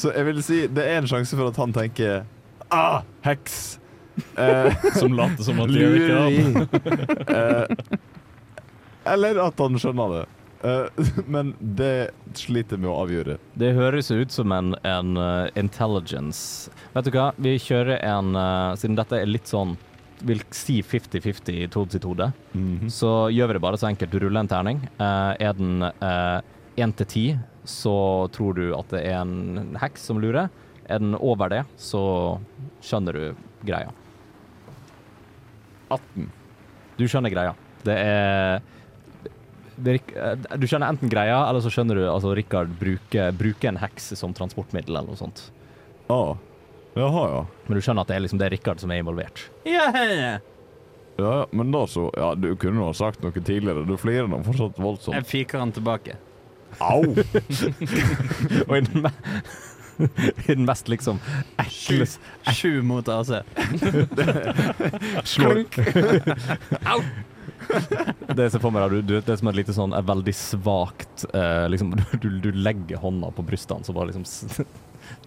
[0.00, 2.24] Så jeg vil si det er en sjanse for at han tenker
[2.72, 3.78] Ah, heks!
[4.36, 7.98] Eh, Som later som at de er ikke det.
[9.12, 10.22] eller at han skjønner det.
[10.62, 11.04] Eh,
[11.34, 13.36] men det sliter med å avgjøre.
[13.60, 18.72] Det høres ut som en, en uh, intelligence Vet du hva, vi kjører en uh,
[18.78, 19.74] Siden dette er litt sånn
[20.22, 22.28] Vil si 50-50 i hode sitt hode,
[22.94, 24.12] så gjør vi det bare så enkelt.
[24.12, 24.84] Du ruller en terning.
[25.00, 25.82] Uh, er den
[26.78, 27.24] én til ti,
[27.66, 30.46] så tror du at det er en heks som lurer.
[30.88, 32.02] Er den over det, så
[32.82, 33.92] skjønner du greia.
[35.92, 36.30] 18.
[36.98, 37.54] Du skjønner greia.
[37.82, 38.60] Det er
[39.82, 44.12] eh, Du skjønner enten greia, eller så skjønner du altså Rikard bruker, bruker en heks
[44.18, 45.48] som transportmiddel eller noe sånt.
[46.12, 46.34] Ah.
[46.94, 47.44] Jaha, ja.
[47.66, 49.46] Men du skjønner at det er liksom det er Rikard som er involvert.
[49.68, 50.32] Ja, ja.
[51.18, 53.84] Ja, ja, men da så Ja, du kunne jo ha sagt noe tidligere.
[53.88, 55.16] Du flirer nå fortsatt voldsomt.
[55.18, 56.16] Jeg fiker han tilbake.
[56.80, 57.02] Au!
[58.68, 58.76] Og
[60.46, 61.20] i den, mest liksom
[61.60, 62.06] ekle
[62.52, 63.34] Sju mot AC.
[65.34, 65.62] slår
[66.92, 67.02] Au!
[67.72, 70.34] Det jeg ser for meg, du, du, det er som et lite sånn er veldig
[70.34, 74.26] svakt eh, liksom, du, du legger hånda på brystene, så bare liksom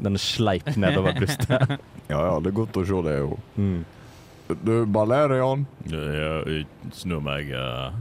[0.03, 1.77] Den sleip nedover brystet.
[2.11, 3.39] Ja ja, det er godt å se det, jo.
[3.55, 3.79] Mm.
[4.61, 5.65] Du, Balerion.
[5.89, 7.95] Jeg snur meg Uh...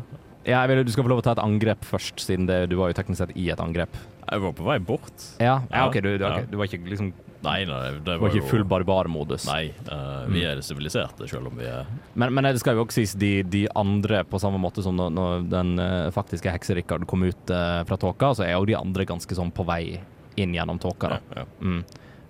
[0.44, 2.76] Ja, jeg vil, du skal få lov å ta et angrep først, siden det, du
[2.76, 3.94] var jo teknisk sett i et angrep.
[4.30, 5.28] Jeg var på vei bort.
[5.42, 6.48] Ja, ja OK, du, du, okay.
[6.50, 7.12] du var ikke liksom
[7.44, 9.44] Nei, nei, det var var ikke full barbarmodus.
[9.50, 11.84] Nei, uh, vi er siviliserte, selv om vi er
[12.16, 15.12] Men, men det skal jo også sies, de, de andre, på samme måte som når,
[15.12, 19.04] når den eh, faktiske hekse-Rikard kom ut uh, fra tåka, så er jo de andre
[19.08, 19.98] ganske sånn på vei
[20.40, 21.18] inn gjennom tåka.
[21.18, 21.42] da.
[21.42, 21.44] ja.
[21.60, 21.82] Mm.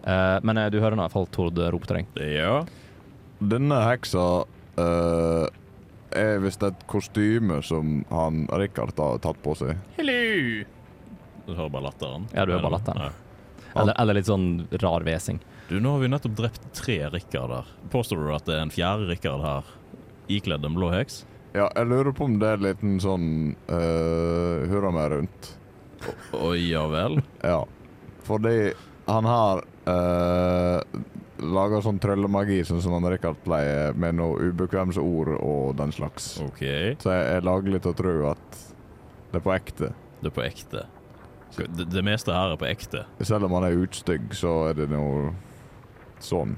[0.04, 2.18] Uh, men du hører nå i hvert fall Tord rope til deg.
[2.42, 2.64] ja.
[3.44, 4.44] Denne heksa
[4.78, 5.46] eh,
[6.14, 9.76] er visst et kostyme som han Rikard har tatt på seg.
[9.98, 10.64] Hello!
[11.46, 12.28] Du hører bare latteren.
[12.32, 13.04] Ja, du hører bare latteren.
[13.04, 13.12] Ja.
[13.74, 14.48] Eller, eller litt sånn
[14.80, 15.40] rar hvesing.
[15.68, 17.68] Du, nå har vi nettopp drept tre Rikarder.
[17.92, 19.70] Påstår du at det er en fjerde Rikard her,
[20.32, 21.22] ikledd en blå heks?
[21.54, 23.28] Ja, jeg lurer på om det er en liten sånn
[23.70, 25.50] uh, hurra meg rundt.
[26.36, 27.20] Å ja vel?
[27.42, 27.60] Ja.
[28.26, 28.56] Fordi
[29.06, 30.80] han har uh,
[31.44, 36.34] laga sånn tryllemagi, sånn som han Rikard pleier, med noe ubekvemsord og den slags.
[36.44, 36.62] OK.
[37.02, 38.60] Så jeg jeg lager litt å tro at
[39.30, 39.94] det er på ekte.
[40.20, 40.84] Det er på ekte.
[41.56, 43.04] Det, det meste her er på ekte.
[43.22, 45.32] Selv om han er utstygg, så er det noe
[46.24, 46.56] sånn.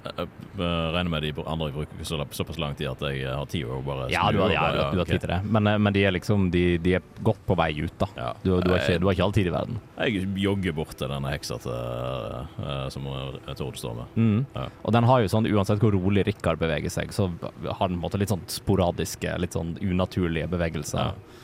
[0.00, 3.44] Jeg, jeg, jeg regner med de andre bruker så, såpass lang tid at jeg har
[3.52, 5.36] tid å bare Ja, du har, ja, du, har- du har tid til det.
[5.44, 8.08] Men, eh, men de er liksom de, de er godt på vei ut, da.
[8.16, 8.30] Ja.
[8.40, 9.76] Du, du, har ikke, du har ikke all tid i verden.
[10.00, 11.76] Jeg jogger bort til denne heksa til,
[12.64, 13.10] eh, som
[13.60, 14.16] Tord står med.
[14.16, 14.40] Mm.
[14.56, 14.64] Ja.
[14.88, 17.92] Og den har jo sånn, uansett hvor rolig Rikard beveger seg, så har den på
[17.92, 21.12] en måte litt sånn sporadiske, litt sånn unaturlige bevegelser.
[21.12, 21.36] Ja.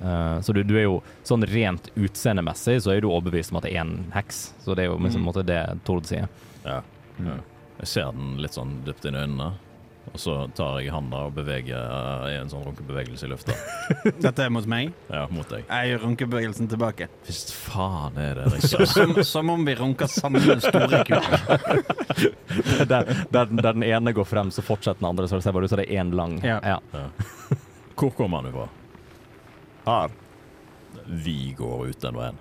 [0.00, 3.68] Eh, så du, du er jo sånn rent utseendemessig så er du overbevist om at
[3.68, 4.42] det er en heks.
[4.64, 5.28] Så det er jo liksom, på en Mm.
[5.30, 6.28] måte det Tord sier.
[6.64, 6.80] Ja.
[7.18, 7.28] Mm.
[7.34, 7.38] ja.
[7.80, 9.52] Jeg ser den litt sånn dypt inn i øynene.
[10.12, 13.54] Og så tar jeg handa og beveger uh, i en sånn runkebevegelse i lufta.
[14.20, 14.92] Dette er mot meg.
[15.08, 15.64] Ja, mot deg.
[15.64, 17.08] Jeg gjør runkebevegelsen tilbake.
[17.24, 18.60] Hvis faen er det.
[18.92, 21.40] Som, som om vi runker sammen store kuler.
[22.84, 25.26] der, der, der den ene går frem, så fortsetter den andre.
[25.26, 26.36] Så det ser bare ut som det er én lang.
[26.44, 26.78] Ja.
[27.96, 28.68] Hvor kommer han ifra?
[29.86, 30.10] Her.
[31.06, 32.38] Vi går ut den veien.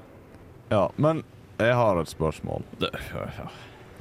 [0.70, 1.24] Ja, men
[1.60, 2.64] jeg har et spørsmål.
[2.82, 3.50] Det, ja, ja.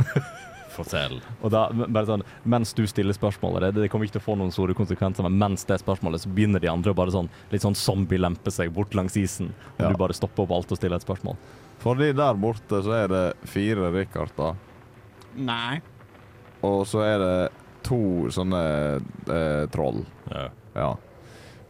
[0.72, 1.18] Fortell.
[1.44, 4.36] Og da, bare sånn, Mens du stiller spørsmålet, det, det kommer ikke til å få
[4.40, 7.64] noen store konsekvenser, men mens det spørsmålet, så begynner de andre å bare sånn litt
[7.64, 9.50] sånn zombie-lempe seg bort langs isen.
[9.76, 9.90] Og Ja.
[9.92, 11.36] du bare stopper opp alt og stiller et spørsmål.
[11.82, 14.56] Fordi der borte så er det fire Richarder.
[15.36, 15.80] Nei.
[16.62, 17.36] og så er det
[17.82, 17.98] to
[18.30, 18.58] sånne
[19.26, 20.04] eh, troll.
[20.30, 20.48] Ja.
[20.76, 20.90] Ja.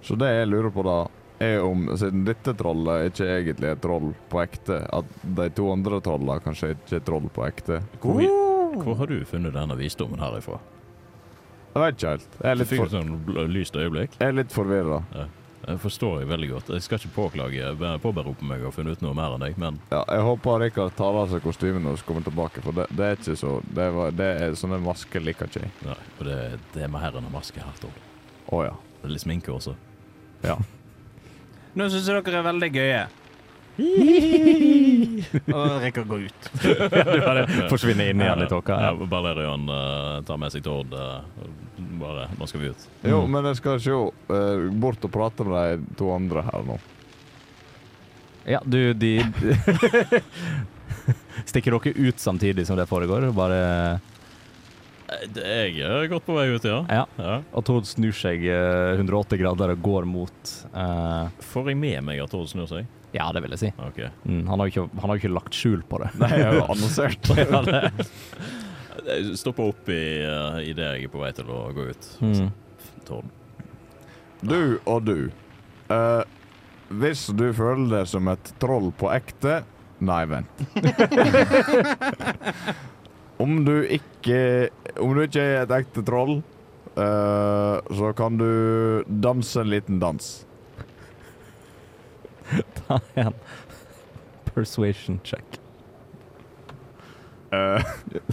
[0.04, 0.96] Så det jeg lurer på da,
[1.42, 6.00] er om, siden dette trollet ikke egentlig er troll på ekte, at de to andre
[6.04, 7.80] trollene kanskje ikke er troll på ekte.
[8.02, 8.22] Hvor,
[8.84, 10.58] hvor har du funnet denne visdommen herifra?
[11.72, 12.34] Jeg vet ikke helt.
[12.42, 13.14] Jeg er litt, for, sånn
[13.54, 14.18] lyst øyeblikk.
[14.20, 14.98] jeg er litt forvirra.
[15.62, 16.70] Jeg forstår jeg veldig godt.
[16.74, 19.54] Jeg skal ikke påklage, be- påberope meg å ha funnet ut noe mer enn deg,
[19.62, 23.06] men Ja, jeg håper Rikard tar av seg kostymene og kommer tilbake, for det, det
[23.06, 25.70] er ikke så Det, var, det er sånne masker liker ikke jeg.
[25.86, 25.94] nei.
[26.18, 26.38] Og det,
[26.74, 28.00] det er mer enn en maske her, Tord.
[28.52, 28.74] Å ja.
[28.98, 29.76] Det er litt sminke også.
[30.42, 30.58] Ja.
[31.78, 33.02] Nå syns jeg dere er veldig gøye.
[35.56, 36.48] Og rekker å gå ut.
[36.68, 38.76] ja, du bare forsvinner inn igjen i tåka.
[38.84, 40.92] Ja, Balerion uh, tar med seg Tord.
[40.92, 41.24] Uh,
[42.02, 42.82] bare Nå skal vi ut.
[43.08, 43.30] Jo, Mm.
[43.32, 46.76] men jeg skal se uh, bort og prate med de to andre her nå.
[48.50, 49.14] Ja, du, de
[51.50, 53.28] Stikker dere ut samtidig som det foregår?
[53.34, 53.98] Bare Eh,
[55.36, 56.80] Jeg er godt på vei ut, ja.
[56.88, 57.04] Ja.
[57.18, 57.36] ja.
[57.52, 61.28] Og Tord snur seg eh, 180 grader og går mot uh...
[61.52, 62.88] Får jeg med meg at Tord snur seg?
[63.12, 63.70] Ja, det vil jeg si.
[63.90, 64.08] Okay.
[64.24, 66.08] Mm, han har jo ikke, han har jo ikke lagt skjul på det.
[66.22, 67.32] Nei, jeg har jo annonsert.
[67.36, 67.80] Ja, det.
[69.02, 72.08] Jeg stopper opp i, uh, i det jeg er på vei til å gå ut.
[72.24, 72.48] Mm.
[73.08, 73.28] Tord.
[74.42, 75.18] Du og du.
[75.92, 76.24] Uh,
[77.02, 79.60] hvis du føler deg som et troll på ekte
[80.02, 80.62] Nei, vent.
[83.42, 86.40] om du ikke Om du ikke er et ekte troll,
[86.94, 90.28] uh, så kan du danse en liten dans.
[92.76, 93.34] Ta en
[94.52, 95.58] persuasion check.
[97.52, 97.80] Uh,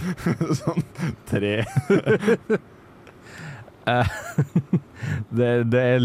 [0.60, 0.84] sånn
[1.28, 1.54] tre.
[3.88, 4.14] uh,
[5.36, 6.00] det, det er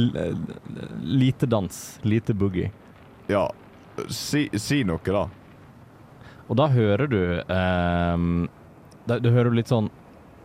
[1.03, 2.71] lite dans, lite boogie.
[3.31, 3.47] Ja.
[4.11, 5.27] Si, si noe, da.
[6.45, 8.45] Og da hører du ehm,
[9.05, 9.89] da, Du hører litt sånn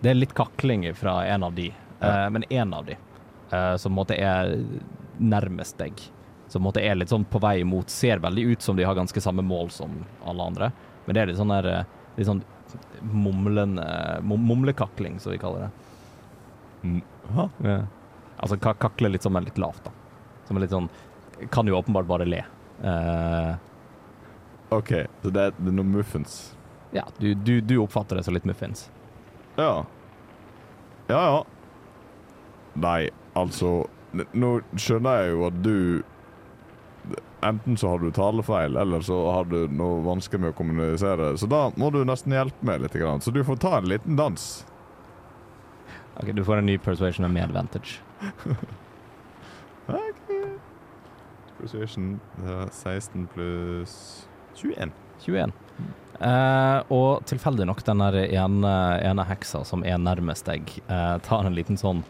[0.00, 1.70] Det er litt kakling fra en av de,
[2.00, 4.54] eh, men en av de eh, som på en måte er
[5.20, 5.98] nærmest deg.
[6.48, 7.90] Som på en måte er litt sånn på vei imot.
[7.92, 10.70] Ser veldig ut som de har ganske samme mål som alle andre,
[11.04, 12.40] men det er litt sånn der eh, Litt sånn
[13.06, 13.84] mumlende
[14.26, 17.00] Mumlekakling, som vi kaller det.
[17.36, 17.44] Hæ?
[17.64, 17.76] Ja.
[18.42, 19.92] Altså ka kakle litt sånn, men litt lavt, da.
[20.48, 20.88] Som er litt sånn
[21.54, 22.42] Kan jo åpenbart bare le.
[22.82, 23.54] Uh,
[24.74, 24.90] OK,
[25.22, 26.40] så det er, det er noen muffins.
[26.92, 28.88] Ja, du, du, du oppfatter det som litt muffins.
[29.56, 29.84] Ja.
[31.10, 31.44] Ja, ja.
[32.80, 34.48] Nei, altså Nå
[34.78, 35.74] skjønner jeg jo at du
[37.46, 41.30] Enten så har du talefeil, eller så har du noe vanskelig med å kommunisere.
[41.40, 42.98] Så da må du nesten hjelpe meg litt.
[43.24, 44.44] Så du får ta en liten dans.
[46.20, 48.02] Ok, Du får en ny persuasion med advantage.
[51.60, 54.28] Persuasion eh, 16 pluss
[54.62, 54.94] 21.
[55.26, 55.52] 21.
[56.20, 61.56] Uh, og tilfeldig nok, den ene, ene heksa som er nærmest deg, uh, tar en
[61.56, 62.02] liten sånn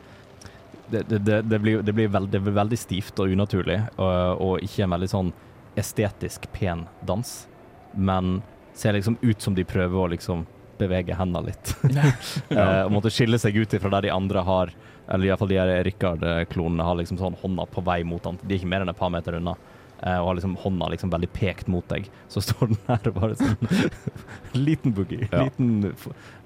[0.90, 4.40] Det, det, det, det, blir, det, blir veld, det blir veldig stivt og unaturlig, og,
[4.42, 5.28] og ikke en veldig sånn
[5.78, 7.30] estetisk pen dans,
[7.94, 8.40] men
[8.74, 10.42] ser liksom ut som de prøver å liksom
[10.80, 11.76] bevege hendene litt.
[12.50, 14.74] uh, og måtte skille seg ut ifra der de andre har
[15.06, 18.38] Eller iallfall de her Rikard-klonene har liksom sånn hånda på vei mot han.
[18.42, 19.56] De er ikke mer enn et par meter unna.
[20.02, 22.08] Eh, og har liksom hånda liksom veldig pekt mot deg.
[22.28, 23.56] Så står den her og bare sånn
[24.66, 25.28] Liten boogie.
[25.30, 25.46] Ja.
[25.46, 25.90] Liten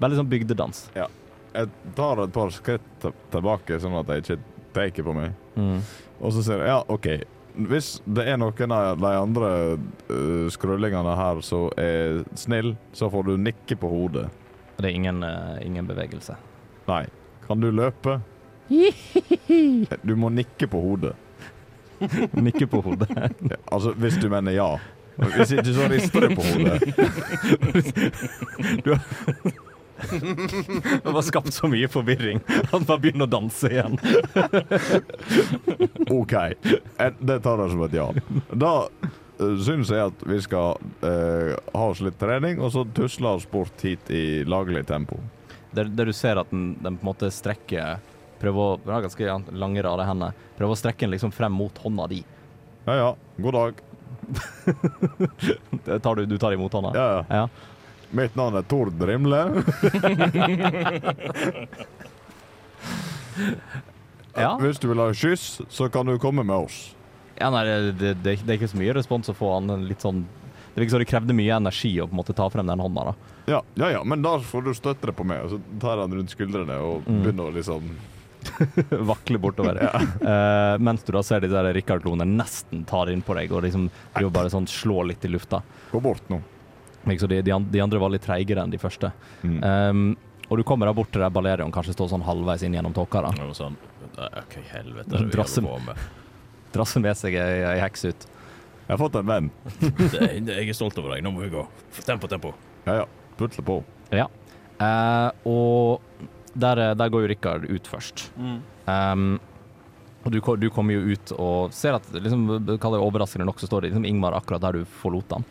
[0.03, 0.87] Veldig sånn bygdedans.
[0.95, 4.41] Jeg tar et par skritt tilbake, sånn at jeg ikke
[4.75, 5.35] peker på meg.
[5.55, 5.79] Mm.
[6.21, 7.09] Og så sier jeg ja, OK.
[7.71, 9.51] Hvis det er noen av de andre
[10.11, 14.27] uh, skrullingene her som er snill, så får du nikke på hodet.
[14.81, 16.35] Det er ingen, uh, ingen bevegelse.
[16.89, 17.05] Nei.
[17.47, 18.21] Kan du løpe?
[20.09, 21.13] Du må nikke på hodet.
[22.47, 23.11] Nikke på hodet.
[23.15, 24.71] Ja, altså, hvis du mener ja.
[25.17, 26.81] Hvis ikke, så rister du på hodet.
[31.05, 33.95] Det var skapt så mye forvirring at man begynner å danse igjen.
[36.21, 36.35] OK.
[36.35, 38.09] Eh, Det tar jeg som et ja.
[38.51, 43.37] Da uh, syns jeg at vi skal eh, ha oss litt trening, og så tusle
[43.39, 45.21] oss bort hit i laglig tempo.
[45.75, 48.03] Der, der du ser at den, den på en måte strekker
[48.45, 49.25] prøver å har ganske
[49.57, 50.37] lange, rare hender.
[50.59, 52.21] Prøve å strekke den liksom frem mot hånda di.
[52.87, 53.85] Ja ja, god dag.
[56.05, 56.93] Tar du, du tar imot hånda?
[56.97, 57.25] Ja ja.
[57.43, 57.49] Ja.
[58.15, 59.41] Mitt navn er Tord Rimle.
[64.35, 64.57] Ja.
[64.59, 66.79] Hvis du vil ha kyss, så kan du komme med oss.
[67.39, 69.53] Ja, nei, det, det, det er ikke så mye respons å få.
[69.61, 70.25] Han litt sånn
[70.75, 73.05] Det virker som det krevde mye energi å på en måte ta frem den hånda.
[73.13, 73.15] da.
[73.47, 76.15] Ja, ja, ja, men da får du støtte det på meg, og så tar han
[76.19, 77.21] rundt skuldrene og Mm.
[77.23, 77.83] begynner å liksom
[79.11, 79.81] Vakle bortover.
[79.85, 83.89] Eh, mens du da ser de der Rikard-klonene nesten tar inn på deg og liksom
[84.15, 85.63] driver bare sånn slår litt i lufta.
[85.93, 86.41] Gå bort nå.
[87.05, 89.11] Liksom de, de, andre var litt treigere enn de første.
[89.43, 89.59] Mm.
[89.61, 90.05] Um,
[90.49, 93.25] og du kommer da bort til der Balerion kanskje står sånn halvveis inn gjennom tåka.
[93.25, 93.49] da.
[93.57, 93.77] Sånn
[94.15, 96.07] Hva helvete er det vi på med?
[96.75, 98.27] Drasser med seg ei, ei heks ut.
[98.85, 99.51] Jeg har fått en venn.
[100.51, 101.25] Jeg er stolt over deg.
[101.25, 101.65] Nå må vi gå.
[102.05, 102.53] Tempo, tempo.
[102.85, 103.05] Ja ja,
[103.39, 103.79] putle på.
[104.13, 104.27] Ja.
[104.75, 108.29] Uh, og der, eh, der går jo Rikard ut først.
[108.87, 109.39] Um,
[110.25, 112.47] og du, du kommer jo ut og ser at liksom,
[112.81, 115.45] kall det overraskende nok, så står det liksom Ingmar akkurat der du forlot ham.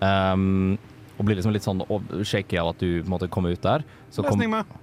[0.00, 0.76] Um,
[1.18, 1.80] og blir liksom litt sånn
[2.22, 3.86] shaky av at du måte kommer ut der.
[4.10, 4.76] Så kom, Løsning med.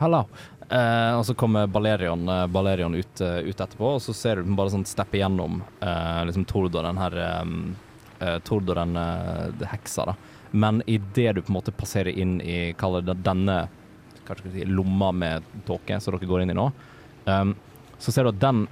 [0.00, 0.24] Hallo.
[0.68, 4.48] Uh, og så kommer Balerion, uh, Balerion ut, uh, ut etterpå, og så ser du
[4.48, 7.54] den bare sånn steppe gjennom eh, liksom Tord og den her um,
[8.20, 10.16] eh, Tord og den eh, heksa, da.
[10.50, 13.62] Men idet du på en måte passerer inn i kaller det denne
[14.36, 16.68] jeg si, lomma med tåke, som dere går inn i nå,
[17.26, 17.54] um,
[17.98, 18.66] så ser du at den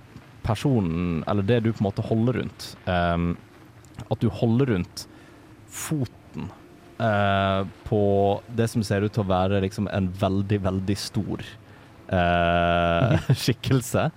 [0.46, 3.32] personen, eller det du på en måte holder rundt um,
[4.06, 5.06] At du holder rundt
[5.66, 6.50] foten
[7.00, 8.02] uh, på
[8.56, 11.42] det som ser ut til å være liksom en veldig, veldig stor
[12.12, 14.10] uh, skikkelse.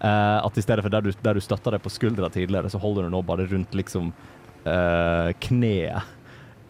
[0.00, 2.80] Uh, at i stedet for der du, der du støtta deg på skuldra tidligere, så
[2.82, 4.12] holder du nå bare rundt liksom
[4.66, 6.14] kneet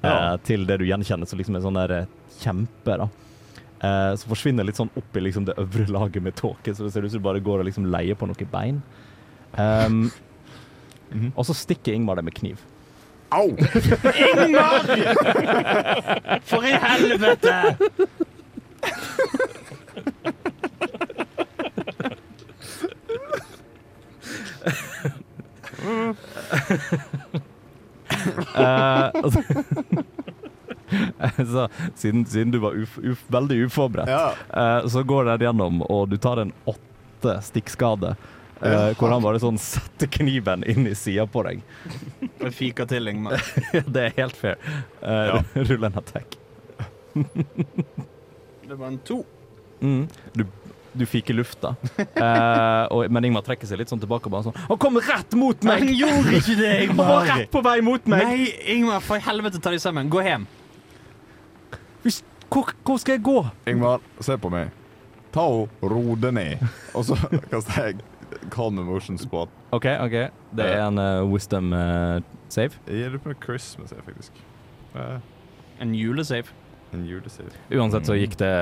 [0.05, 0.37] Ja.
[0.45, 1.95] til det du gjenkjenner som liksom en sånn der
[2.43, 2.99] kjempe.
[3.01, 3.07] da.
[3.77, 6.95] Eh, så forsvinner litt sånn opp i liksom det øvre laget med tåke, så det
[6.95, 8.81] ser ut som du bare går og liksom leier på noen bein.
[9.57, 10.07] Um,
[11.37, 12.65] Og så stikker Ingmar deg med kniv.
[13.31, 13.49] Au!
[13.51, 14.91] Ingmar!
[16.47, 17.77] For i helvete!
[28.57, 30.16] uh, og
[31.53, 34.33] så, siden, siden du var uf, uf, veldig uforberedt, Ja.
[34.51, 38.17] eh, så går det gjennom, og du tar en åtte stikkskade.
[38.57, 41.59] Uh, hvor han bare sånn setter kniven inn i sida på deg.
[42.47, 43.43] Jeg fiker til, Ingmar.
[43.85, 44.57] det er helt fair.
[45.05, 46.39] Uh, Rull en attack.
[48.65, 49.19] Det var en to.
[49.85, 50.07] Mm.
[50.33, 50.47] Du,
[50.97, 54.31] du fiker lufta, uh, og, men Ingmar trekker seg litt sånn tilbake.
[54.31, 55.85] og Bare sånn Han kom rett mot meg!
[55.85, 57.11] Han gjorde ikke det, Ingmar!
[57.11, 58.25] Han var rett på vei mot meg!
[58.25, 58.47] Nei,
[58.79, 60.09] Ingmar, for helvete, ta deg sammen.
[60.13, 60.49] Gå hjem.
[62.07, 62.21] Hvis,
[62.53, 63.39] hvor, hvor skal jeg gå?
[63.67, 64.71] Ingvar, se på meg.
[65.35, 66.63] Ta og ro det ned.
[66.95, 67.17] Og så
[67.53, 67.97] kaster jeg
[68.55, 70.15] calm emotions på OK, OK.
[70.57, 72.79] Det er en uh, wisdom uh, save.
[72.87, 74.39] Jeg gir det på Christmas, jeg, faktisk.
[74.95, 75.19] Uh,
[75.83, 76.49] En julesave.
[76.95, 77.51] en julesave.
[77.75, 78.53] Uansett så gikk det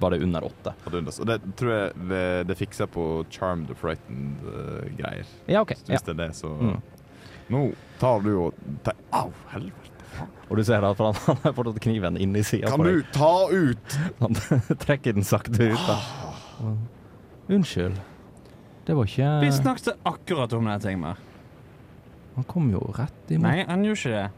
[0.00, 0.72] Var det under åtte.
[0.86, 0.94] Og
[1.28, 3.04] det tror jeg det, det fikser på
[3.34, 5.26] Charmed og Frightened-greier.
[5.50, 5.74] Ja, OK.
[5.82, 5.98] Så Ja.
[6.06, 6.80] det er det, så Mm.
[7.50, 8.54] Nå tar du og
[8.86, 9.89] tar, Au, helvete.
[10.50, 13.96] Og du ser at han, han har fortsatt kniven inni sida Kan du ta ut
[14.20, 14.34] Han
[14.84, 15.86] trekker den sakte ut.
[15.86, 16.74] da.
[17.50, 18.00] Unnskyld.
[18.86, 21.18] Det var ikke Vi snakket akkurat om det, Ingmar.
[22.34, 23.46] Han kom jo rett imot.
[23.46, 24.28] Nei, han gjorde ikke det.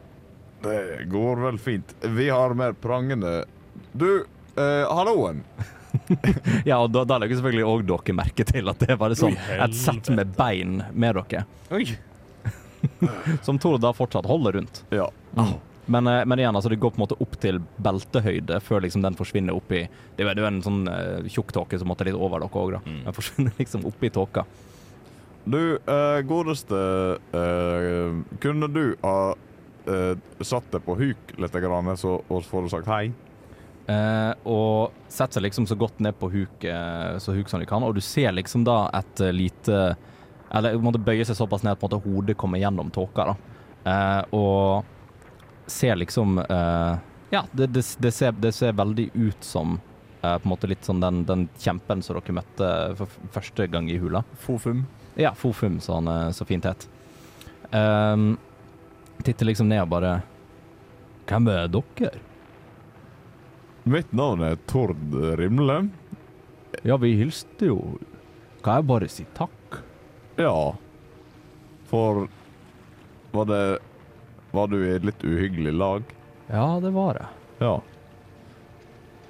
[0.62, 1.94] Det går vel fint.
[2.16, 3.44] Vi har mer prangende
[3.92, 4.24] Du,
[4.56, 5.44] eh, halloen.
[6.64, 9.34] Ja, og da, da legger selvfølgelig òg dere merke til at det er bare sånn
[9.36, 11.42] Oi, et sett med bein med dere.
[11.74, 11.84] Oi.
[13.44, 14.80] Som Tord da fortsatt holder rundt.
[14.94, 15.10] Ja.
[15.86, 19.02] Men, eh, men igjen, altså det går på en måte opp til beltehøyde før liksom
[19.02, 22.14] den forsvinner opp i Det er jo- en sånn uh, tjukk tåke som måtte litt
[22.14, 22.80] over dere òg, da.
[22.86, 23.04] Mm.
[23.04, 24.44] Den forsvinner liksom opp i tåka.
[25.44, 29.34] Du, uh, godeste uh, Kunne du ha
[29.90, 33.10] eh, satt deg på huk litt, grann, så, og får du sagt hei?
[33.90, 36.62] Eh, og setter seg liksom så godt ned på huk,
[37.18, 39.96] så huk som de kan, og du ser liksom da et lite
[40.54, 43.34] Eller måte bøye seg såpass ned at på en måte hodet kommer gjennom tåka, da.
[43.82, 44.84] Eh, og
[45.72, 46.94] ser liksom uh,
[47.32, 49.78] Ja, det, det, det, ser, det ser veldig ut som
[50.22, 53.90] uh, på en måte litt sånn den, den kjempen som dere møtte for første gang
[53.90, 54.24] i hula.
[54.44, 54.84] Fofum.
[55.18, 56.88] Ja, Fofum, som han eh, så fint het.
[57.70, 58.38] Um,
[59.22, 60.12] titter liksom ned og bare
[61.28, 62.10] Hvem er dere?
[63.88, 65.78] Mitt navn er Tord Rimle.
[66.86, 67.78] Ja, vi hilste jo.
[68.64, 69.80] Kan jeg bare si takk?
[70.40, 70.74] Ja.
[71.90, 72.26] For
[73.32, 73.64] Var det
[74.52, 76.02] Var du i et litt uhyggelig lag?
[76.52, 77.26] Ja, det var det.
[77.64, 77.80] Ja.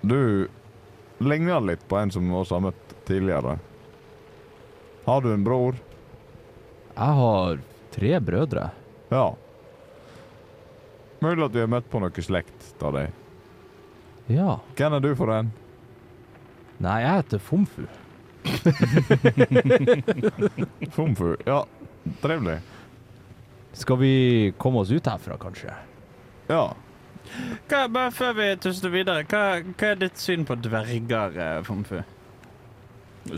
[0.02, 0.48] Du
[1.22, 3.58] ligner litt på en som vi også har møtt tidligere.
[5.06, 5.78] Har du en bror?
[6.96, 7.62] Jeg har
[7.94, 8.70] tre brødre.
[9.14, 9.28] Ja.
[11.22, 13.14] Mulig at vi har møtt på noe slekt av deg.
[14.32, 14.56] Ja.
[14.78, 15.52] Hvem er du for en?
[16.82, 17.84] Nei, jeg heter Fomfu.
[20.96, 21.36] Fomfu.
[21.46, 21.60] Ja,
[22.24, 22.58] trivelig.
[23.72, 25.72] Skal vi komme oss ut herfra, kanskje?
[26.50, 26.64] Ja.
[27.70, 32.02] Hva, bare før vi tusler videre, hva, hva er ditt syn på dverger, eh, Fomfu?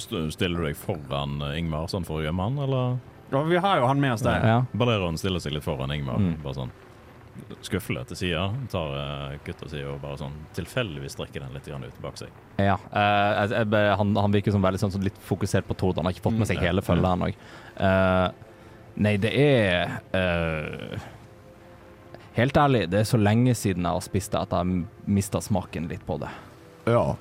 [0.00, 2.96] Stiller du deg foran eh, Ingmar sånn for å gjemme han, eller?
[3.34, 4.46] Ja, vi har jo han med oss der.
[4.46, 4.56] Ja.
[4.72, 6.38] Balleroen stiller seg litt foran Ingmar, Mm.
[6.42, 6.72] bare sånn
[7.66, 11.96] skuffelig til sida, tar uh, gutta si og bare sånn tilfeldigvis strekker den litt ut
[12.02, 12.30] bak seg.
[12.62, 12.76] Ja.
[12.94, 15.98] uh, jeg, jeg, han, han virker som veldig sånn, sånn litt fokusert på Tord.
[15.98, 16.70] Han har ikke fått med seg Mm, ja.
[16.70, 17.32] hele følget ennå.
[17.74, 18.28] Uh,
[18.94, 21.10] nei, det er uh,
[22.34, 25.86] Helt ærlig, det er så lenge siden jeg har spist det at jeg mista smaken
[25.86, 26.32] litt på det.
[26.90, 27.14] Ja.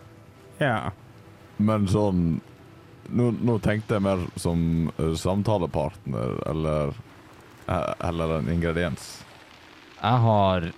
[0.57, 0.77] Ja.
[1.57, 2.41] Men sånn
[3.13, 6.93] Nå, nå tenkte jeg mer som eh, samtalepartner, eller
[7.67, 9.09] eh, Eller en ingrediens.
[9.99, 10.69] Jeg har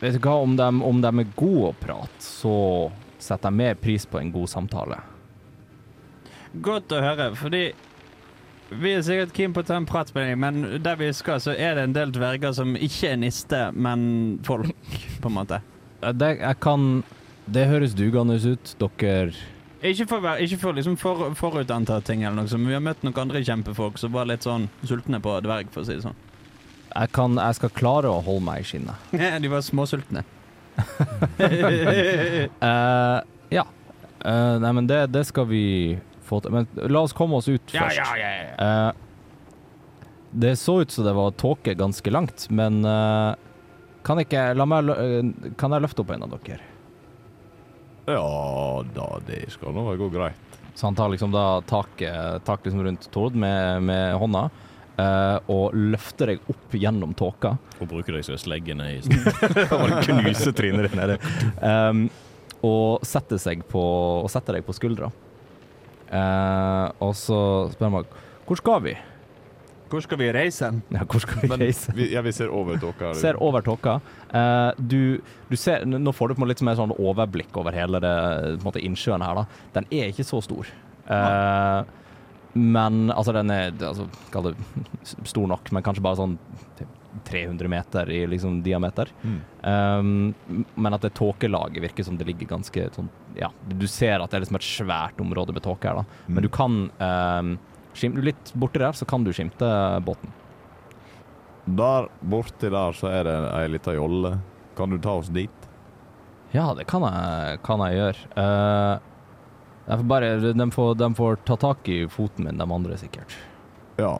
[0.00, 2.56] Vet du hva, om de, om de er gode å prate, så
[3.18, 4.98] setter jeg mer pris på en god samtale.
[6.64, 7.62] Godt å høre, fordi
[8.68, 11.40] vi er sikkert keen på å ta en prat med deg, men der vi skal,
[11.40, 14.02] så er det en del dverger som ikke er niste, men
[14.44, 14.72] folk,
[15.22, 15.60] på en måte.
[15.98, 17.02] Det, jeg kan
[17.48, 18.74] Det høres dugende ut.
[18.78, 19.32] Dere
[19.82, 23.02] Ikke for, ikke for liksom for, forutanta ting eller noe, så, men vi har møtt
[23.06, 26.18] noen andre kjempefolk som var litt sånn sultne på dverg, for å si det sånn.
[26.92, 29.16] jeg, kan, jeg skal klare å holde meg i skinnet.
[29.42, 30.24] De var småsultne.
[31.40, 33.18] uh,
[33.58, 33.64] ja.
[34.18, 35.96] Uh, nei, men det, det skal vi
[36.28, 36.54] få til.
[36.54, 38.00] Men la oss komme oss ut først.
[38.62, 38.90] Eh,
[40.30, 43.32] det så ut som det var tåke ganske langt, men uh,
[44.04, 46.60] kan, ikke, la meg, eh, kan jeg løfte opp en av dere?
[48.08, 50.60] Ja da, det skal nå gå greit.
[50.76, 54.48] Så han tar liksom da taket tak liksom rundt Tord med, med hånda
[54.98, 57.52] Uh, og løfter deg opp gjennom tåka.
[57.78, 59.18] Og bruker deg som slegge ned i
[59.76, 61.18] og knuser trynet ditt nede.
[61.62, 62.08] Um,
[62.66, 63.78] og setter seg på
[64.24, 65.12] Og setter deg på skuldra.
[66.08, 67.38] Eh, og så
[67.74, 68.10] spør man
[68.48, 68.94] hvor skal vi?
[69.88, 70.68] Hvor skal vi reise?
[70.92, 71.92] Ja, hvor skal vi Men reise?
[71.96, 73.12] vi, ja, vi ser over tåka.
[73.22, 73.98] Ser over tåka.
[74.32, 77.76] Eh, du, du ser, nå får du på en måte litt mer sånn overblikk over
[77.76, 78.12] hele det,
[78.58, 79.40] på en måte innsjøen her.
[79.42, 79.46] da.
[79.78, 80.68] Den er ikke så stor.
[81.08, 81.78] Eh,
[82.58, 84.56] men altså, den er altså, Kall det
[85.28, 86.38] stor nok, men kanskje bare sånn
[87.24, 89.08] 300 meter i liksom diameter.
[89.22, 89.38] Mm.
[89.62, 94.30] Um, men at det tåkelaget virker som det ligger ganske sånn Ja, du ser at
[94.30, 96.20] det er liksom et svært område med tåke her, da.
[96.28, 97.56] Men du kan um,
[97.96, 99.68] skimte Litt borti der så kan du skimte
[100.06, 100.32] båten.
[101.78, 104.38] Der borti der så er det ei lita jolle.
[104.78, 105.68] Kan du ta oss dit?
[106.54, 108.28] Ja, det kan jeg, kan jeg gjøre.
[108.38, 109.07] Uh,
[109.88, 113.34] jeg bare, de, får, de får ta tak i foten min, de andre sikkert.
[113.98, 114.18] Ja.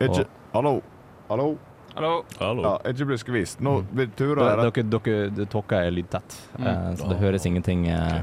[0.00, 0.78] Ikke Hallo?
[1.28, 1.48] Hallo?
[1.94, 2.12] Hallo?
[2.38, 2.62] Hallo.
[2.62, 3.60] Ja, ikke bli skvist.
[3.64, 6.66] Nå Dere, jeg rett dere, dere det- Tåka er lydtett, Mm.
[6.66, 8.22] eh, så det høres ingenting eh,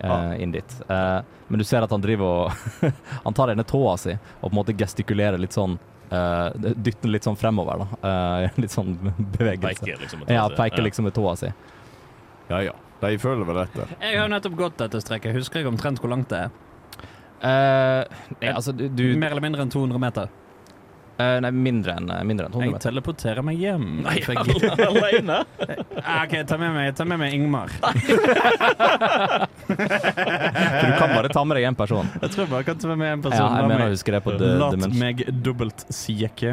[0.00, 0.34] eh, Ah.
[0.34, 0.74] inn dit.
[0.88, 2.52] Eh, men du ser at han driver og
[3.24, 5.78] Han tar ene tåa si og på en måte gestikulerer litt sånn
[6.10, 8.08] eh, Dytter litt sånn fremover, da.
[8.44, 8.96] Eh, litt sånn
[9.38, 9.80] bevegelse.
[9.84, 10.24] Peker liksom.
[10.28, 11.52] Ja, peker liksom med tåa si.
[12.50, 12.72] Ja ja.
[13.02, 13.86] De føler vel dette.
[14.00, 15.34] Jeg har nettopp gått dette strekket.
[15.34, 16.50] Husker jeg omtrent hvor langt det er?
[17.42, 18.04] Eh,
[18.40, 20.28] nei, altså, du, du Mer eller mindre enn 200 meter.
[21.18, 22.80] eh, Nei, mindre enn mindre enn 100 Jeg meter.
[22.86, 24.02] teleporterer meg hjem.
[24.06, 24.36] Nei, jeg-
[24.86, 25.42] alene?
[26.04, 27.68] Ah, OK, ta med meg, ta med meg Ingmar.
[27.82, 27.92] For
[30.86, 32.08] du kan bare ta med deg én person.
[32.22, 33.46] Jeg tror jeg bare kan ta med meg en Ja, person.
[33.46, 34.98] jeg La mener jeg husker det på The Dimension.
[34.98, 36.50] meg dobbeltsjekke.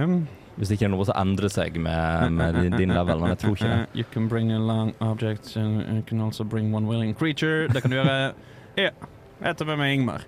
[0.60, 3.56] Hvis ikke det er noe som endrer seg med, med din, level, men jeg tror
[3.56, 3.84] ikke det.
[4.00, 7.70] You can bring a long object and you can also bring one willing creature.
[7.72, 8.34] Det kan du gjøre.
[8.76, 8.92] Ja.
[9.40, 10.28] Jeg tar med meg Ingmar.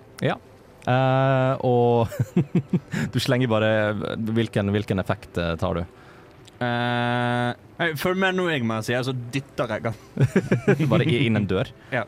[0.82, 2.10] Uh, og
[3.14, 3.68] du slenger bare
[4.18, 5.84] Hvilken, hvilken effekt eh, tar du?
[6.58, 9.96] Uh, Følg med nå, Ingmar, sier jeg, så dytter jeg han.
[10.92, 11.70] Bare inn en dør?
[11.90, 12.04] Ja,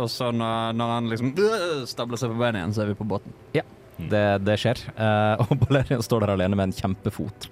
[0.00, 2.96] Og så når, når han liksom øh, stabler seg på beina igjen, så er vi
[2.96, 3.34] på båten.
[4.08, 4.80] Det, det skjer.
[4.96, 7.48] Uh, og Balerian står der alene med en kjempefot.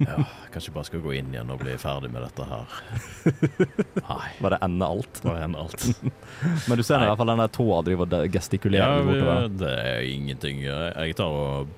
[0.00, 0.22] Ja,
[0.54, 2.76] kanskje bare skal gå inn igjen og bli ferdig med dette her.
[4.08, 5.20] Nei, Bare ende alt.
[5.22, 5.84] bare ende alt.
[6.68, 9.48] Men du ser i hvert fall den der tåa driver og gestikulerer Ja, bortover.
[9.60, 10.62] det er ingenting.
[10.64, 11.74] Jeg tar og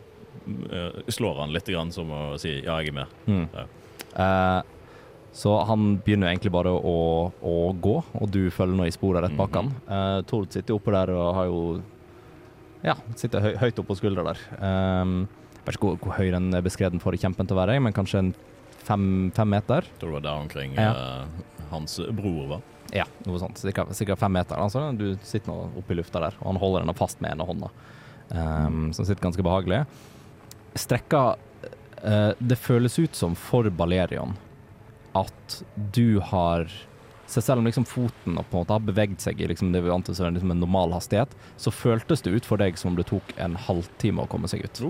[0.70, 3.16] eh, slår han litt grann som å si ja, jeg er med.
[3.26, 3.48] Mm.
[3.56, 3.66] Ja.
[4.14, 4.76] Uh,
[5.32, 6.94] så han begynner egentlig bare å,
[7.46, 9.68] å gå, og du følger nå i sporet rett bak han.
[9.76, 9.92] Mhm.
[9.94, 11.60] Eh, Tord sitter oppe der og har jo
[12.86, 14.42] Ja, sitter høy, høyt oppe på skuldra der.
[14.56, 15.14] Um,
[15.60, 16.64] jeg vet ikke hvor, hvor høy den er
[17.04, 18.34] får kjempen til å være, men kanskje en
[18.86, 19.06] fem,
[19.36, 19.86] fem meter?
[20.00, 20.92] Tror det var der omkring Ja.
[20.96, 22.62] uh, hans bror var.
[22.96, 23.60] Ja, noe sånt.
[23.60, 24.58] Sikkert, sikkert fem meter.
[24.58, 27.46] Altså, du sitter nå oppe i lufta der, og han holder den fast med ene
[27.46, 27.70] hånda.
[28.30, 29.84] Så som sitter ganske behagelig.
[30.78, 34.36] Strekka uh, Det føles ut som for Balerion
[35.18, 35.56] at
[35.94, 36.70] du har
[37.30, 39.92] så selv om liksom foten på en måte har beveget seg i liksom det vi
[39.94, 43.06] antar som liksom en normal hastighet, så føltes det ut for deg som om det
[43.10, 44.82] tok en halvtime å komme seg ut.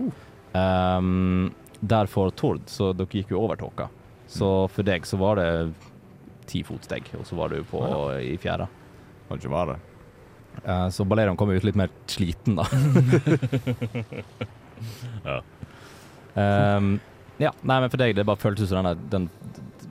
[0.57, 3.91] Um, der for Tord, så dere gikk jo over tåka.
[4.30, 5.51] Så for deg så var det
[6.51, 7.84] ti fotsteg, og så var du på
[8.24, 8.66] i fjæra.
[9.28, 9.76] Kan ikke være.
[10.64, 12.66] Eh, så Balerion kom ut litt mer sliten, da.
[15.20, 15.34] Ja.
[16.32, 16.95] Um,
[17.36, 19.26] ja, nei, men for deg, det bare føltes som den, den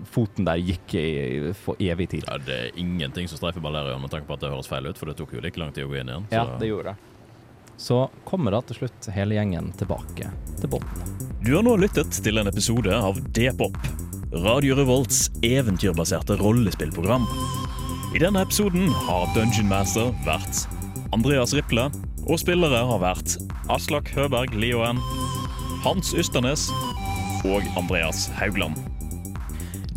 [0.06, 2.24] foten der gikk i, for evig tid.
[2.28, 4.98] Ja, det er ingenting som streifer Balerion med tanke på at det høres feil ut,
[4.98, 6.28] for det tok jo like lang tid å gå inn igjen.
[6.32, 6.96] Ja, så- det gjorde det.
[7.80, 11.16] Så kommer da til slutt hele gjengen tilbake til båten.
[11.44, 13.78] Du har nå lyttet til en episode av D-pop,
[14.34, 17.26] Radio Revolts eventyrbaserte rollespillprogram.
[18.14, 20.68] I denne episoden har Dungeon Master vært
[21.14, 21.90] Andreas Riple,
[22.28, 23.38] og spillere har vært
[23.70, 25.00] Aslak Høberg Lioen,
[25.84, 26.68] Hans Ysternes
[27.46, 28.76] og Andreas Haugland.